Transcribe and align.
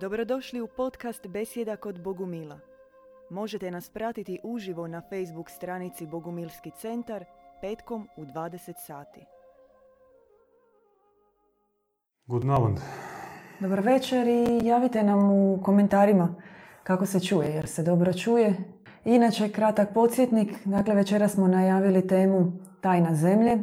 Dobrodošli 0.00 0.60
u 0.60 0.66
podcast 0.66 1.26
Besjeda 1.26 1.76
kod 1.76 2.02
Bogumila. 2.02 2.58
Možete 3.30 3.70
nas 3.70 3.90
pratiti 3.90 4.40
uživo 4.42 4.86
na 4.86 5.00
Facebook 5.00 5.50
stranici 5.50 6.06
Bogumilski 6.06 6.70
centar 6.70 7.24
petkom 7.60 8.08
u 8.16 8.24
20 8.24 8.72
sati. 8.86 9.20
Good 12.26 12.44
Abend. 12.44 12.78
Dobar 13.60 13.80
večer 13.80 14.26
i 14.26 14.66
javite 14.66 15.02
nam 15.02 15.32
u 15.32 15.62
komentarima 15.62 16.34
kako 16.82 17.06
se 17.06 17.20
čuje, 17.20 17.48
jer 17.48 17.66
se 17.66 17.82
dobro 17.82 18.12
čuje. 18.12 18.56
Inače, 19.04 19.48
kratak 19.48 19.94
podsjetnik, 19.94 20.52
dakle 20.64 20.94
večera 20.94 21.28
smo 21.28 21.48
najavili 21.48 22.06
temu 22.06 22.52
Tajna 22.80 23.14
zemlje. 23.14 23.58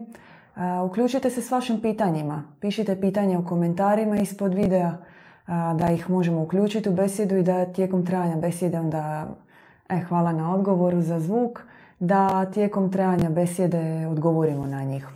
Uključite 0.86 1.30
se 1.30 1.42
s 1.42 1.52
vašim 1.52 1.82
pitanjima. 1.82 2.44
Pišite 2.62 3.02
pitanja 3.02 3.40
u 3.40 3.46
komentarima 3.46 4.18
ispod 4.18 4.54
videa 4.54 4.98
da 5.48 5.92
ih 5.92 6.10
možemo 6.10 6.42
uključiti 6.42 6.90
u 6.90 6.94
besjedu 6.94 7.38
i 7.38 7.44
da 7.44 7.66
tijekom 7.66 8.06
trajanja 8.06 8.36
besjede 8.36 8.80
onda, 8.80 9.28
e, 9.90 10.00
hvala 10.00 10.32
na 10.32 10.56
odgovoru 10.56 11.02
za 11.02 11.20
zvuk, 11.20 11.60
da 12.00 12.46
tijekom 12.46 12.92
trajanja 12.92 13.30
besjede 13.30 14.08
odgovorimo 14.08 14.66
na 14.66 14.84
njih. 14.84 15.08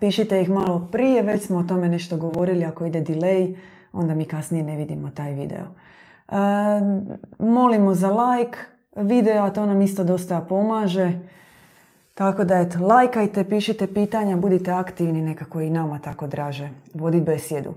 Pišite 0.00 0.40
ih 0.42 0.50
malo 0.50 0.88
prije, 0.92 1.22
već 1.22 1.46
smo 1.46 1.58
o 1.58 1.62
tome 1.62 1.88
nešto 1.88 2.16
govorili, 2.16 2.64
ako 2.64 2.86
ide 2.86 3.00
delay, 3.00 3.56
onda 3.92 4.14
mi 4.14 4.24
kasnije 4.24 4.64
ne 4.64 4.76
vidimo 4.76 5.10
taj 5.10 5.32
video. 5.32 5.66
E, 6.28 6.34
molimo 7.38 7.94
za 7.94 8.08
like 8.08 8.58
videa, 8.96 9.50
to 9.50 9.66
nam 9.66 9.82
isto 9.82 10.04
dosta 10.04 10.40
pomaže. 10.40 11.12
Tako 12.14 12.44
da 12.44 12.54
eto, 12.54 12.86
lajkajte, 12.86 13.44
pišite 13.44 13.94
pitanja, 13.94 14.36
budite 14.36 14.70
aktivni, 14.70 15.22
nekako 15.22 15.60
i 15.60 15.70
nama 15.70 15.98
tako 15.98 16.26
draže. 16.26 16.68
Vodi 16.94 17.20
besjedu. 17.20 17.74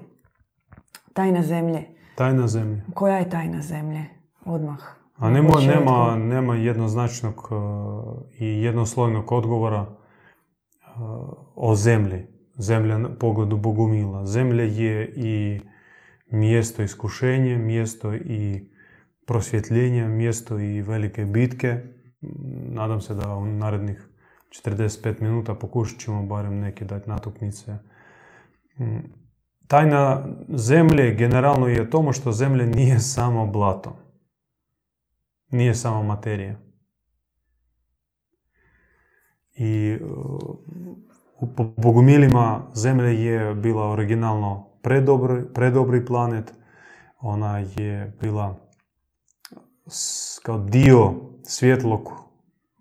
Tajna 1.14 1.44
zemlje. 1.44 1.84
Tajna 2.16 2.48
zemlja. 2.48 2.82
Koja 2.94 3.18
je 3.18 3.30
tajna 3.30 3.62
zemlje? 3.62 4.06
Odmah. 4.46 4.80
A 5.16 5.30
nema, 5.30 5.60
nema, 5.68 6.16
nema 6.18 6.56
jednoznačnog 6.56 7.50
uh, 7.52 8.22
i 8.40 8.46
jednoslojnog 8.46 9.32
odgovora 9.32 9.82
uh, 9.82 9.90
o 11.56 11.76
zemlji. 11.76 12.28
Zemlja 12.58 12.98
na 12.98 13.10
pogledu 13.16 13.58
Bogumila. 13.58 14.26
Zemlja 14.26 14.64
je 14.64 15.14
i 15.16 15.60
mjesto 16.32 16.84
iskušenja, 16.84 17.58
mjesto 17.58 18.14
i 18.14 18.70
prosvjetljenja, 19.26 20.08
mjesto 20.08 20.60
i 20.60 20.82
velike 20.82 21.26
bitke. 21.26 21.82
Nadam 22.70 23.02
se 23.02 23.14
da 23.14 23.36
u 23.36 23.46
narednih 23.46 24.10
45 24.50 25.22
minuta 25.22 25.56
pokušat 25.56 26.00
ćemo 26.00 26.26
barem 26.26 26.60
neke 26.60 26.86
dati 26.86 27.10
natuknice. 27.10 27.78
Tajna 29.68 30.26
zemlje 30.50 31.16
generalno 31.16 31.68
je 31.68 31.90
tomu 31.90 32.14
što 32.14 32.32
zemlja 32.32 32.66
nije 32.66 33.00
samo 33.00 33.48
blato. 33.48 33.96
Nije 35.50 35.76
samo 35.76 36.04
materija. 36.04 36.56
I 39.56 39.98
u 41.40 41.46
Bogumilima 41.78 42.62
zemlja 42.74 43.10
je 43.10 43.56
bila 43.56 43.90
originalno 43.90 44.68
predobri, 44.82 45.44
predobri 45.54 46.06
planet. 46.06 46.54
Ona 47.20 47.58
je 47.60 48.18
bila 48.22 48.56
kao 50.44 50.60
dio 50.60 51.14
svjetlog 51.44 52.12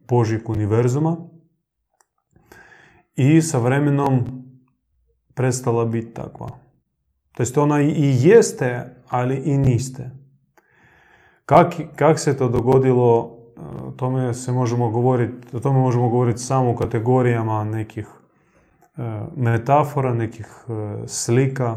Božjeg 0.09 0.49
univerzuma 0.49 1.17
i 3.17 3.43
sa 3.43 3.59
vremenom 3.59 4.45
prestala 5.35 5.85
biti 5.85 6.15
takva. 6.15 6.49
To 7.33 7.43
jest 7.43 7.59
ona 7.59 7.81
i 7.81 8.17
jeste, 8.21 8.95
ali 9.09 9.37
i 9.37 9.59
niste. 9.59 10.11
Kak, 11.47 11.75
kak 11.97 12.19
se 12.19 12.37
to 12.37 12.49
dogodilo, 12.49 13.39
o 13.87 13.93
tome 13.97 14.35
se 14.35 14.53
možemo 14.53 14.91
govoriti, 14.91 15.57
o 15.57 15.61
tome 15.61 15.79
možemo 15.79 16.09
govoriti 16.09 16.39
samo 16.39 16.71
u 16.71 16.77
kategorijama 16.77 17.65
nekih 17.65 18.07
e, 18.97 19.21
metafora, 19.37 20.15
nekih 20.15 20.47
e, 20.47 20.73
slika 21.07 21.77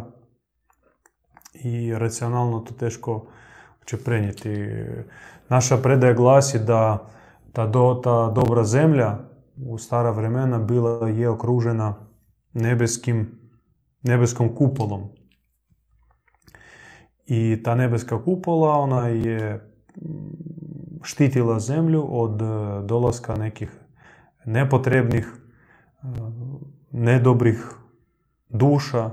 i 1.54 1.94
racionalno 1.94 2.60
to 2.60 2.74
teško 2.74 3.26
će 3.86 3.98
prenijeti. 3.98 4.68
Naša 5.50 5.78
predaja 5.78 6.14
glasi 6.14 6.60
da 6.60 7.08
ta, 7.54 7.68
do, 7.68 8.02
ta 8.04 8.32
dobra 8.36 8.64
zemlja 8.64 9.18
u 9.66 9.78
stara 9.78 10.12
vremena 10.12 10.60
bila 10.60 11.10
je 11.10 11.30
okružena 11.30 11.94
nebeskim, 12.54 13.40
nebeskom 14.04 14.56
kupolom. 14.56 15.10
I 17.26 17.64
ta 17.64 17.76
nebeska 17.76 18.24
kupola, 18.24 18.80
ona 18.80 19.08
je 19.08 19.70
mm, 20.02 21.00
štitila 21.04 21.60
zemlju 21.60 22.08
od 22.10 22.42
e, 22.42 22.46
dolaska 22.86 23.36
nekih 23.36 23.70
nepotrebnih, 24.46 25.28
e, 25.28 26.08
nedobrih 26.92 27.70
duša 28.50 29.10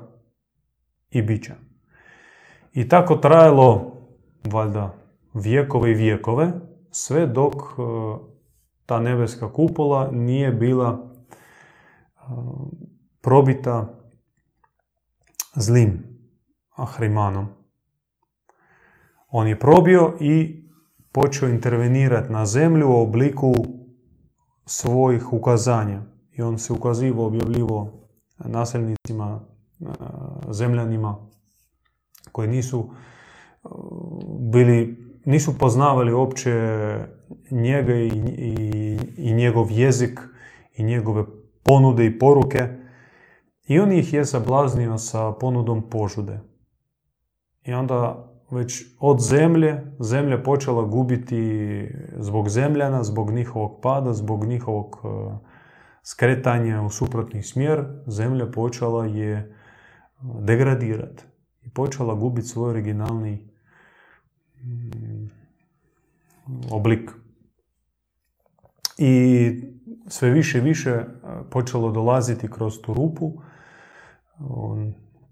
i 1.10 1.22
bića. 1.22 1.54
I 2.72 2.88
tako 2.88 3.16
trajalo, 3.16 3.92
valjda, 4.44 4.94
vjekove 5.34 5.90
i 5.90 5.94
vjekove, 5.94 6.52
sve 6.90 7.26
dok 7.26 7.54
e, 7.54 7.82
ta 8.86 9.00
nebeska 9.00 9.52
kupola 9.52 10.10
nije 10.10 10.52
bila 10.52 11.12
probita 13.20 13.98
zlim 15.54 16.04
Ahrimanom. 16.76 17.61
On 19.34 19.48
je 19.48 19.58
probio 19.58 20.14
i 20.20 20.62
počeo 21.12 21.48
intervenirati 21.48 22.32
na 22.32 22.46
zemlju 22.46 22.88
u 22.88 23.02
obliku 23.02 23.54
svojih 24.66 25.32
ukazanja. 25.32 26.02
I 26.32 26.42
on 26.42 26.58
se 26.58 26.72
ukazivao, 26.72 27.26
objavljivo 27.26 28.08
naselnicima, 28.38 29.40
e, 29.80 29.84
zemljanima 30.50 31.16
koji 32.32 32.48
nisu 32.48 32.90
e, 33.64 33.68
bili, 34.52 34.98
nisu 35.24 35.58
poznavali 35.58 36.12
uopće 36.12 36.52
njega 37.50 37.94
i, 37.94 38.08
i, 38.36 38.98
i 39.16 39.32
njegov 39.32 39.70
jezik 39.70 40.20
i 40.76 40.82
njegove 40.82 41.24
ponude 41.62 42.06
i 42.06 42.18
poruke. 42.18 42.68
I 43.66 43.78
on 43.78 43.92
ih 43.92 44.12
je 44.12 44.24
zablaznio 44.24 44.98
sa 44.98 45.32
ponudom 45.32 45.90
požude. 45.90 46.40
I 47.64 47.72
onda 47.72 48.31
već 48.52 48.84
od 48.98 49.20
zemlje, 49.20 49.82
zemlja 50.00 50.42
počela 50.42 50.82
gubiti 50.82 51.88
zbog 52.18 52.48
zemljana, 52.48 53.04
zbog 53.04 53.30
njihovog 53.30 53.80
pada, 53.82 54.12
zbog 54.12 54.44
njihovog 54.44 55.00
e, 55.04 55.08
skretanja 56.02 56.82
u 56.82 56.90
suprotni 56.90 57.42
smjer, 57.42 57.84
zemlja 58.06 58.46
počela 58.46 59.06
je 59.06 59.56
degradirati 60.40 61.24
i 61.62 61.70
počela 61.70 62.14
gubiti 62.14 62.48
svoj 62.48 62.70
originalni 62.70 63.48
mm, 64.62 65.30
oblik. 66.70 67.10
I 68.98 69.50
sve 70.08 70.30
više 70.30 70.58
i 70.58 70.60
više 70.60 70.90
e, 70.90 71.06
počelo 71.50 71.90
dolaziti 71.90 72.50
kroz 72.50 72.80
tu 72.82 72.94
rupu 72.94 73.32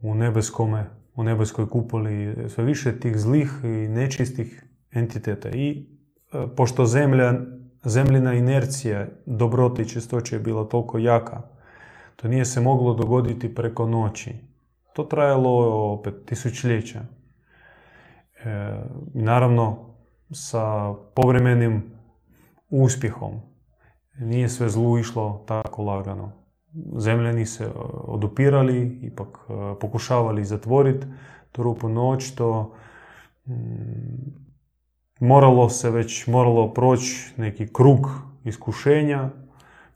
u 0.02 0.14
nebeskome 0.14 0.99
u 1.20 1.22
nebeskoj 1.22 1.68
kupoli 1.70 2.36
sve 2.48 2.64
više 2.64 3.00
tih 3.00 3.18
zlih 3.18 3.50
i 3.64 3.88
nečistih 3.88 4.64
entiteta. 4.92 5.48
I 5.48 5.86
e, 6.32 6.46
pošto 6.56 6.86
zemlja, 6.86 7.34
zemljina 7.84 8.34
inercija 8.34 9.06
dobrote 9.26 9.82
i 9.82 9.88
čistoće 9.88 10.36
je 10.36 10.40
bila 10.40 10.64
toliko 10.64 10.98
jaka, 10.98 11.42
to 12.16 12.28
nije 12.28 12.44
se 12.44 12.60
moglo 12.60 12.94
dogoditi 12.94 13.54
preko 13.54 13.86
noći. 13.86 14.34
To 14.92 15.04
trajalo 15.04 15.92
opet 15.92 16.14
tisućljeća. 16.26 17.00
E, 17.00 18.80
naravno, 19.14 19.94
sa 20.32 20.94
povremenim 21.14 21.82
uspjehom. 22.70 23.40
Nije 24.18 24.48
sve 24.48 24.68
zlu 24.68 24.98
išlo 24.98 25.44
tako 25.48 25.82
lagano. 25.82 26.39
Zemljani 26.96 27.46
se 27.46 27.64
e, 27.64 27.68
odupirali, 27.92 28.98
ipak 29.02 29.28
e, 29.28 29.52
pokušavali 29.80 30.44
zatvoriti 30.44 31.06
tu 31.52 31.62
rupu 31.62 31.88
noć, 31.88 32.30
to 32.30 32.72
mm, 33.46 33.52
moralo 35.20 35.68
se 35.68 35.90
već, 35.90 36.26
moralo 36.26 36.72
proći 36.74 37.34
neki 37.36 37.72
krug 37.72 38.08
iskušenja 38.44 39.30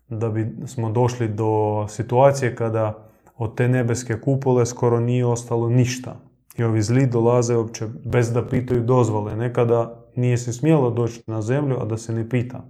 da 0.09 0.29
bi 0.29 0.56
smo 0.67 0.91
došli 0.91 1.29
do 1.29 1.87
situacije 1.88 2.56
kada 2.56 3.09
od 3.37 3.55
te 3.56 3.69
nebeske 3.69 4.20
kupole 4.20 4.67
skoro 4.67 5.00
nije 5.00 5.27
ostalo 5.27 5.69
ništa. 5.69 6.17
I 6.56 6.65
ovi 6.65 6.82
zli 6.82 7.06
dolaze 7.06 7.56
uopće 7.56 7.87
bez 8.05 8.32
da 8.32 8.49
pitaju 8.49 8.81
dozvole. 8.81 9.37
Nekada 9.37 10.05
nije 10.17 10.38
se 10.38 10.53
smjelo 10.53 10.91
doći 10.91 11.23
na 11.27 11.43
zemlju, 11.43 11.77
a 11.81 11.85
da 11.85 11.97
se 11.99 12.12
ne 12.12 12.29
pita. 12.29 12.65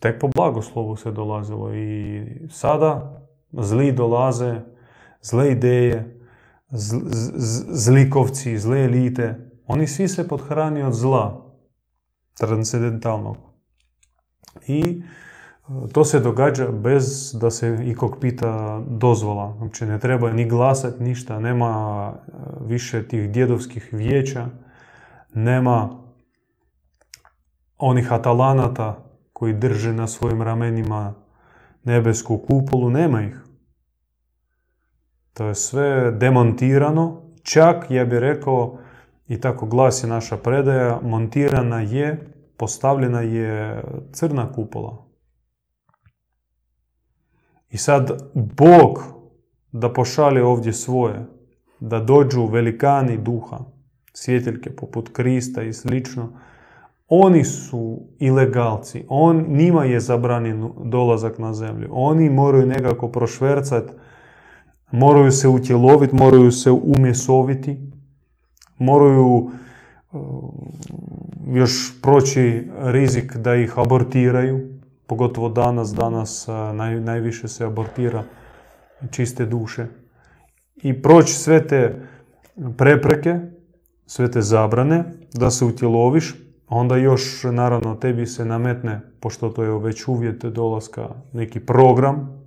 Tek 0.00 0.20
po 0.20 0.28
blagoslovu 0.34 0.96
se 0.96 1.12
dolazilo 1.12 1.74
i 1.74 2.24
sada 2.50 3.22
zli 3.52 3.92
dolaze, 3.92 4.60
zle 5.22 5.52
ideje, 5.52 6.20
zlikovci, 7.70 8.58
zle 8.58 8.84
elite, 8.84 9.50
oni 9.66 9.86
svi 9.86 10.08
se 10.08 10.28
podhrani 10.28 10.82
od 10.82 10.92
zla, 10.92 11.46
transcendentalnog. 12.38 13.36
I 14.66 15.02
to 15.92 16.04
se 16.04 16.20
događa 16.20 16.70
bez 16.70 17.34
da 17.40 17.50
se 17.50 17.78
ikog 17.84 18.16
pita 18.20 18.82
dozvola. 18.88 19.54
Znači 19.58 19.86
ne 19.86 20.00
treba 20.00 20.32
ni 20.32 20.48
glasati 20.48 21.02
ništa, 21.02 21.40
nema 21.40 22.12
više 22.60 23.08
tih 23.08 23.30
djedovskih 23.30 23.88
vijeća, 23.92 24.48
nema 25.34 25.90
onih 27.78 28.12
atalanata 28.12 29.05
koji 29.36 29.52
drže 29.52 29.92
na 29.92 30.06
svojim 30.06 30.42
ramenima 30.42 31.14
nebesku 31.84 32.38
kupolu, 32.38 32.90
nema 32.90 33.22
ih. 33.22 33.36
To 35.32 35.44
je 35.44 35.54
sve 35.54 36.12
demontirano, 36.12 37.22
čak 37.42 37.90
ja 37.90 38.04
bih 38.04 38.18
rekao, 38.18 38.78
i 39.28 39.40
tako 39.40 39.66
glasi 39.66 40.06
naša 40.06 40.36
predaja, 40.36 41.00
montirana 41.02 41.80
je, 41.80 42.32
postavljena 42.56 43.20
je 43.20 43.82
crna 44.12 44.52
kupola. 44.52 45.04
I 47.70 47.76
sad 47.76 48.30
Bog 48.34 49.04
da 49.72 49.92
pošalje 49.92 50.44
ovdje 50.44 50.72
svoje, 50.72 51.26
da 51.80 52.00
dođu 52.00 52.46
velikani 52.46 53.18
duha, 53.18 53.58
svjetiljke 54.12 54.76
poput 54.76 55.08
Krista 55.12 55.62
i 55.62 55.72
slično, 55.72 56.32
oni 57.08 57.44
su 57.44 58.00
ilegalci. 58.18 59.04
On, 59.08 59.44
njima 59.48 59.84
je 59.84 60.00
zabranjen 60.00 60.70
dolazak 60.84 61.38
na 61.38 61.54
zemlju. 61.54 61.88
Oni 61.90 62.30
moraju 62.30 62.66
nekako 62.66 63.08
prošvercati, 63.08 63.92
moraju 64.90 65.32
se 65.32 65.48
utjeloviti, 65.48 66.14
moraju 66.14 66.52
se 66.52 66.70
umjesoviti, 66.70 67.78
moraju 68.78 69.26
uh, 69.26 70.20
još 71.46 72.00
proći 72.02 72.68
rizik 72.78 73.36
da 73.36 73.54
ih 73.54 73.78
abortiraju, 73.78 74.68
pogotovo 75.06 75.48
danas, 75.48 75.94
danas 75.94 76.48
uh, 76.48 76.76
naj, 76.76 77.00
najviše 77.00 77.48
se 77.48 77.64
abortira 77.64 78.24
čiste 79.10 79.46
duše. 79.46 79.86
I 80.76 81.02
proći 81.02 81.34
sve 81.34 81.66
te 81.66 82.02
prepreke, 82.76 83.38
sve 84.06 84.30
te 84.30 84.42
zabrane, 84.42 85.04
da 85.34 85.50
se 85.50 85.64
utjeloviš, 85.64 86.45
onda 86.68 86.96
još 86.96 87.44
naravno 87.44 87.94
tebi 87.94 88.26
se 88.26 88.44
nametne, 88.44 89.00
pošto 89.20 89.48
to 89.48 89.62
je 89.62 89.78
već 89.78 90.08
uvjet 90.08 90.44
dolaska, 90.44 91.08
neki 91.32 91.60
program 91.60 92.42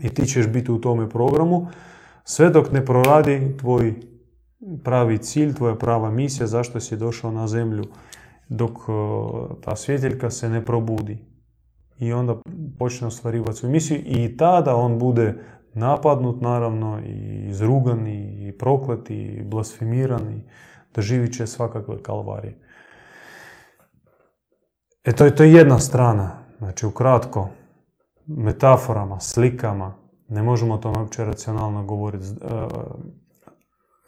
i 0.00 0.08
ti 0.08 0.26
ćeš 0.26 0.46
biti 0.46 0.72
u 0.72 0.80
tome 0.80 1.08
programu, 1.10 1.66
sve 2.24 2.50
dok 2.50 2.72
ne 2.72 2.84
proradi 2.84 3.56
tvoj 3.60 3.94
pravi 4.84 5.18
cilj, 5.18 5.54
tvoja 5.54 5.74
prava 5.74 6.10
misija, 6.10 6.46
zašto 6.46 6.80
si 6.80 6.96
došao 6.96 7.32
na 7.32 7.46
zemlju, 7.46 7.84
dok 8.48 8.70
e, 8.70 8.92
ta 9.60 9.76
svjetiljka 9.76 10.30
se 10.30 10.48
ne 10.48 10.64
probudi. 10.64 11.18
I 11.98 12.12
onda 12.12 12.36
počne 12.78 13.06
ostvarivati 13.06 13.58
svoju 13.58 13.72
misiju 13.72 14.02
i 14.06 14.36
tada 14.36 14.76
on 14.76 14.98
bude 14.98 15.34
napadnut 15.74 16.40
naravno 16.40 17.00
i 17.06 17.46
izrugan 17.48 18.06
i 18.06 18.52
proklet 18.58 19.10
i 19.10 19.42
blasfemiran 19.44 20.32
i 20.32 20.42
doživit 20.94 21.36
će 21.36 21.46
svakakve 21.46 22.02
kalvarije. 22.02 22.58
E 25.04 25.12
to 25.12 25.24
je, 25.24 25.36
to 25.36 25.42
jedna 25.42 25.78
strana. 25.78 26.44
Znači, 26.58 26.86
ukratko, 26.86 27.48
metaforama, 28.26 29.20
slikama, 29.20 29.94
ne 30.28 30.42
možemo 30.42 30.74
o 30.74 30.78
tome 30.78 30.98
uopće 30.98 31.24
racionalno 31.24 31.84
govoriti. 31.84 32.24
E, 32.24 32.48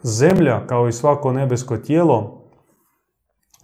zemlja, 0.02 0.66
kao 0.66 0.88
i 0.88 0.92
svako 0.92 1.32
nebesko 1.32 1.76
tijelo 1.76 2.44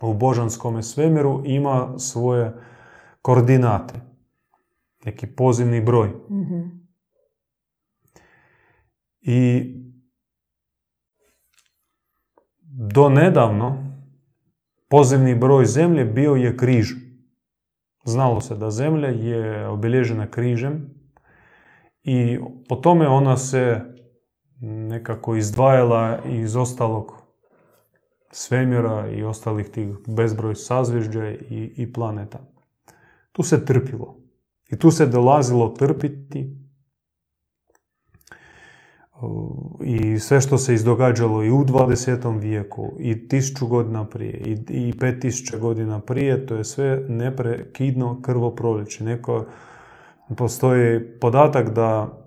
u 0.03 0.15
božanskom 0.15 0.83
svemiru, 0.83 1.43
ima 1.45 1.99
svoje 1.99 2.55
koordinate. 3.23 3.95
Neki 5.05 5.27
pozivni 5.27 5.81
broj. 5.81 6.09
mm 6.09 6.87
I 9.21 9.73
do 12.63 13.09
nedavno 13.09 13.95
pozivni 14.89 15.35
broj 15.35 15.65
zemlje 15.65 16.05
bio 16.05 16.35
je 16.35 16.57
križ. 16.57 17.06
Znalo 18.07 18.41
se 18.41 18.55
da 18.55 18.71
zemlja 18.71 19.09
je 19.09 19.69
obilježena 19.69 20.31
križem 20.31 20.91
i 22.03 22.39
po 22.69 22.77
tome 22.77 23.09
ona 23.09 23.37
se 23.37 23.81
nekako 24.61 25.37
izdvajala 25.37 26.19
iz 26.25 26.57
ostalog 26.57 27.13
svemira 28.31 29.09
i 29.11 29.25
ostalih 29.25 29.69
tih 29.69 29.89
bezbroj 30.07 30.55
sazvježđa 30.55 31.29
i, 31.31 31.73
i 31.77 31.93
planeta. 31.93 32.39
Tu 33.33 33.43
se 33.43 33.65
trpilo. 33.65 34.17
I 34.71 34.79
tu 34.79 34.91
se 34.91 35.07
dolazilo 35.07 35.69
trpiti 35.69 36.66
i 39.81 40.19
sve 40.19 40.41
što 40.41 40.59
se 40.59 40.75
izdogađalo 40.75 41.45
i 41.45 41.51
u 41.51 41.65
20. 41.65 42.41
vijeku 42.41 42.93
i 42.99 43.29
tisuću 43.29 43.67
godina 43.67 44.05
prije 44.05 44.33
i, 44.33 44.53
i 44.69 44.93
5000 44.93 45.59
godina 45.59 46.01
prije, 46.01 46.47
to 46.47 46.55
je 46.57 46.65
sve 46.65 47.05
neprekidno 47.09 48.23
krvoproliče. 48.23 49.05
Neko, 49.05 49.45
postoji 50.37 51.01
podatak 51.21 51.71
da 51.71 52.19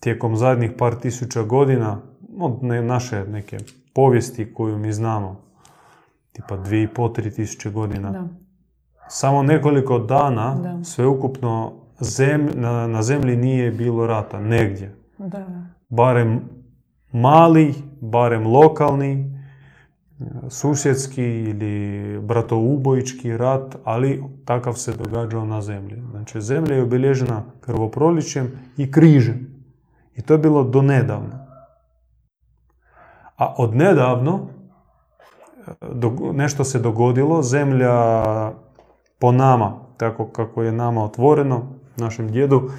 tijekom 0.00 0.36
zadnjih 0.36 0.72
par 0.78 0.94
tisuća 0.94 1.42
godina, 1.42 2.00
od 2.38 2.62
naše 2.62 3.24
neke 3.24 3.58
povijesti 3.94 4.54
koju 4.54 4.78
mi 4.78 4.92
znamo, 4.92 5.40
tipa 6.32 6.56
dvije 6.56 6.82
i 6.82 6.88
po, 6.88 7.08
tri 7.08 7.30
tisuće 7.30 7.70
godina, 7.70 8.10
da. 8.10 8.28
samo 9.08 9.42
nekoliko 9.42 9.98
dana 9.98 10.54
da. 10.54 10.84
sveukupno 10.84 11.72
zem, 12.00 12.48
na, 12.54 12.86
na 12.86 13.02
zemlji 13.02 13.36
nije 13.36 13.70
bilo 13.70 14.06
rata, 14.06 14.40
negdje. 14.40 14.94
Da 15.18 15.77
barem 15.88 16.40
mali, 17.12 17.74
barem 18.00 18.46
lokalni, 18.46 19.38
susjedski 20.50 21.24
ili 21.24 22.18
bratoubojički 22.20 23.36
rat, 23.36 23.76
ali 23.84 24.24
takav 24.44 24.74
se 24.74 24.96
događao 24.96 25.44
na 25.44 25.62
zemlji. 25.62 26.02
Znači, 26.10 26.40
zemlja 26.40 26.74
je 26.74 26.82
obilježena 26.82 27.42
krvoproličjem 27.60 28.50
i 28.76 28.90
križem. 28.90 29.46
I 30.16 30.22
to 30.22 30.34
je 30.34 30.38
bilo 30.38 30.64
do 30.64 30.82
nedavno. 30.82 31.46
A 33.36 33.54
od 33.58 33.76
nedavno 33.76 34.48
nešto 36.32 36.64
se 36.64 36.78
dogodilo, 36.78 37.42
zemlja 37.42 37.92
po 39.18 39.32
nama, 39.32 39.72
tako 39.96 40.26
kako 40.26 40.62
je 40.62 40.72
nama 40.72 41.04
otvoreno, 41.04 41.62
našem 41.96 42.28
djedu, 42.28 42.70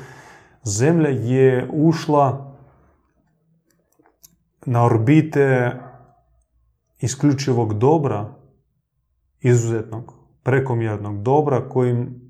zemlja 0.63 1.09
je 1.09 1.69
ušla 1.73 2.48
na 4.65 4.85
orbite 4.85 5.71
isključivog 6.99 7.73
dobra, 7.73 8.33
izuzetnog, 9.41 10.13
prekomjernog 10.43 11.23
dobra 11.23 11.69
kojim, 11.69 12.21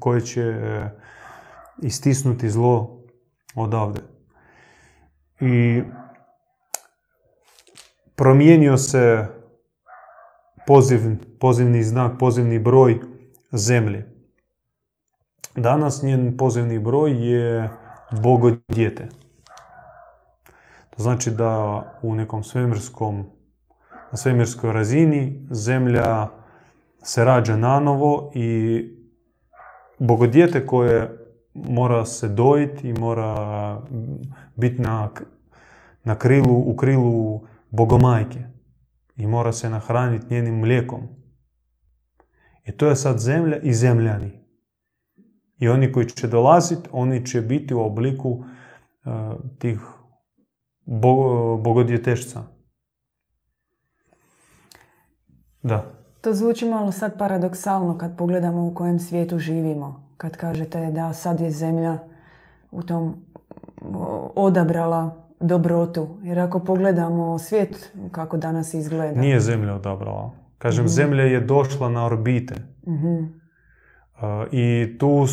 koje 0.00 0.20
će 0.20 0.42
e, 0.42 0.90
istisnuti 1.82 2.50
zlo 2.50 3.02
odavde. 3.54 4.00
I 5.40 5.82
promijenio 8.14 8.76
se 8.76 9.26
poziv, 10.66 11.00
pozivni 11.40 11.82
znak, 11.82 12.12
pozivni 12.18 12.58
broj 12.58 13.00
zemlje. 13.52 14.12
Danas 15.56 16.02
njen 16.02 16.36
pozivni 16.36 16.78
broj 16.78 17.30
je 17.30 17.70
Bogodjete. 18.22 19.08
To 19.08 19.25
znači 20.96 21.30
da 21.30 21.82
u 22.02 22.14
nekom 22.14 22.42
svemirskom, 22.42 23.24
na 24.10 24.16
svemirskoj 24.16 24.72
razini 24.72 25.46
zemlja 25.50 26.28
se 27.02 27.24
rađa 27.24 27.56
nanovo 27.56 28.30
i 28.34 28.80
bogodjete 29.98 30.66
koje 30.66 31.26
mora 31.54 32.04
se 32.04 32.28
dojiti 32.28 32.88
i 32.88 32.92
mora 32.92 33.80
biti 34.56 34.82
na, 34.82 35.10
na 36.04 36.14
krilu, 36.14 36.62
u 36.66 36.76
krilu 36.76 37.40
bogomajke 37.70 38.38
i 39.16 39.26
mora 39.26 39.52
se 39.52 39.70
nahraniti 39.70 40.34
njenim 40.34 40.58
mlijekom. 40.58 41.00
I 42.64 42.72
to 42.72 42.88
je 42.88 42.96
sad 42.96 43.18
zemlja 43.18 43.56
i 43.56 43.74
zemljani. 43.74 44.32
I 45.58 45.68
oni 45.68 45.92
koji 45.92 46.06
će 46.06 46.28
dolaziti, 46.28 46.88
oni 46.92 47.26
će 47.26 47.40
biti 47.40 47.74
u 47.74 47.80
obliku 47.80 48.30
uh, 48.30 48.44
tih 49.58 49.80
bogodjetešca. 50.86 52.42
Da. 55.62 55.84
To 56.20 56.34
zvuči 56.34 56.68
malo 56.68 56.92
sad 56.92 57.18
paradoksalno 57.18 57.98
kad 57.98 58.16
pogledamo 58.16 58.66
u 58.66 58.74
kojem 58.74 58.98
svijetu 58.98 59.38
živimo. 59.38 60.10
Kad 60.16 60.36
kažete 60.36 60.90
da 60.90 61.12
sad 61.12 61.40
je 61.40 61.50
zemlja 61.50 61.98
u 62.70 62.82
tom 62.82 63.14
odabrala 64.34 65.26
dobrotu. 65.40 66.18
Jer 66.22 66.38
ako 66.38 66.60
pogledamo 66.60 67.38
svijet 67.38 67.92
kako 68.10 68.36
danas 68.36 68.74
izgleda. 68.74 69.20
Nije 69.20 69.40
zemlja 69.40 69.74
odabrala. 69.74 70.30
Kažem, 70.58 70.88
zemlja 70.88 71.22
je 71.22 71.40
došla 71.40 71.88
na 71.88 72.06
orbite. 72.06 72.54
Mhm. 72.86 73.16
Uh, 73.16 74.52
I 74.52 74.96
tu 74.98 75.26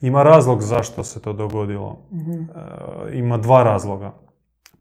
ima 0.00 0.22
razlog 0.22 0.62
zašto 0.62 1.04
se 1.04 1.20
to 1.20 1.32
dogodilo. 1.32 2.06
Mhm. 2.12 2.30
Uh, 2.32 2.46
ima 3.12 3.36
dva 3.38 3.62
razloga. 3.62 4.12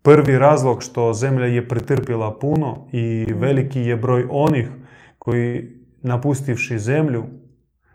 Prvi 0.02 0.38
razlog 0.38 0.84
što 0.84 1.14
zemlja 1.14 1.46
je 1.46 1.68
pretrpjela 1.68 2.40
puno 2.40 2.88
i 2.92 3.26
veliki 3.34 3.80
je 3.80 3.96
broj 3.96 4.28
onih 4.30 4.70
koji 5.20 5.80
napustivši 6.02 6.80
zemlju 6.80 7.24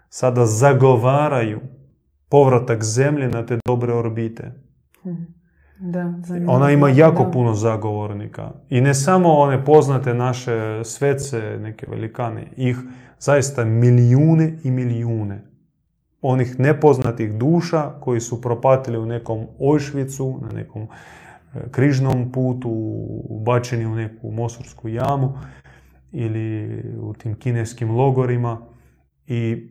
sada 0.09 0.47
zagovaraju 0.47 1.61
povratak 2.29 2.85
zemlje 2.85 3.29
na 3.29 3.47
te 3.47 3.59
dobre 3.67 3.93
orbite. 3.93 4.53
Mhm. 5.07 5.23
Da. 5.79 6.13
Ona 6.47 6.71
ima 6.71 6.89
jako 6.89 7.25
Da. 7.25 7.31
puno 7.31 7.55
zagovornika. 7.55 8.53
I 8.69 8.81
ne 8.81 8.95
samo 8.95 9.33
one 9.33 9.65
poznate 9.65 10.15
naše 10.15 10.85
svece, 10.85 11.59
neke 11.61 11.87
velikane, 11.91 12.47
ih 12.57 12.77
zaista 13.19 13.65
milijune 13.65 14.59
i 14.65 14.71
milijune. 14.71 15.54
Onih 16.27 16.61
nepoznatih 16.61 17.33
duša 17.33 17.91
koji 18.01 18.21
su 18.21 18.41
propatili 18.41 18.99
u 18.99 19.07
nekom 19.07 19.47
Ojšvicu, 19.59 20.39
na 20.43 20.49
nekom 20.49 20.83
e, 20.83 20.89
križnom 21.71 22.33
putu, 22.33 22.71
bačeni 23.45 23.87
u 23.87 23.95
neku 23.95 24.31
mosorsku 24.31 24.89
jamu 24.89 25.33
ili 26.13 26.83
u 27.01 27.13
tim 27.15 27.35
kineskim 27.35 27.91
logorima 27.91 28.59
i 29.27 29.69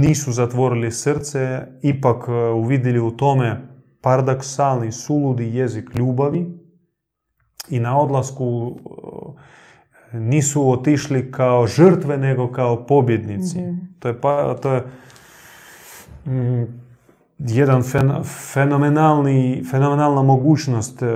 nisu 0.00 0.32
zatvorili 0.32 0.92
srce, 0.92 1.66
ipak 1.82 2.28
e, 2.28 2.32
uvidjeli 2.32 3.00
u 3.00 3.10
tome 3.10 3.60
paradoksalni, 4.00 4.92
suludi 4.92 5.56
jezik 5.56 5.94
ljubavi 5.94 6.46
i 7.70 7.80
na 7.80 8.00
odlasku 8.00 8.76
e, 10.12 10.18
nisu 10.18 10.70
otišli 10.70 11.32
kao 11.32 11.66
žrtve, 11.66 12.16
nego 12.18 12.52
kao 12.52 12.86
pobjednici. 12.86 13.58
To 13.98 14.08
je, 14.08 14.20
pa, 14.20 14.56
to 14.62 14.72
je 14.72 14.82
jedan 17.38 17.82
fen- 17.82 18.24
fenomenalni, 18.52 19.64
fenomenalna 19.70 20.22
mogućnost 20.22 21.02
e, 21.02 21.06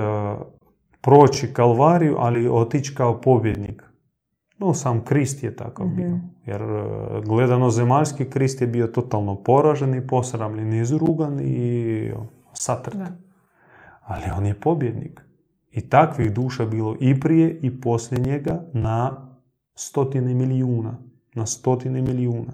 proći 1.00 1.52
kalvariju, 1.52 2.16
ali 2.18 2.48
otići 2.48 2.94
kao 2.94 3.20
pobjednik. 3.20 3.82
No, 4.58 4.74
sam 4.74 5.04
Krist 5.04 5.42
je 5.42 5.56
takav 5.56 5.86
bio. 5.86 6.18
Jer 6.46 6.62
e, 6.62 6.84
gledano 7.26 7.70
zemaljski 7.70 8.24
Krist 8.24 8.60
je 8.60 8.66
bio 8.66 8.86
totalno 8.86 9.42
poražen 9.42 9.94
i 9.94 10.06
posramljen, 10.06 10.72
izrugan 10.72 11.40
i 11.40 12.12
satrt. 12.52 12.96
Da. 12.96 13.06
Ali 14.04 14.22
on 14.36 14.46
je 14.46 14.60
pobjednik. 14.60 15.20
I 15.70 15.88
takvih 15.88 16.32
duša 16.32 16.66
bilo 16.66 16.96
i 17.00 17.20
prije 17.20 17.58
i 17.62 17.80
poslije 17.80 18.20
njega 18.20 18.64
na 18.72 19.28
stotine 19.74 20.34
milijuna. 20.34 20.98
Na 21.34 21.46
stotine 21.46 22.02
milijuna. 22.02 22.52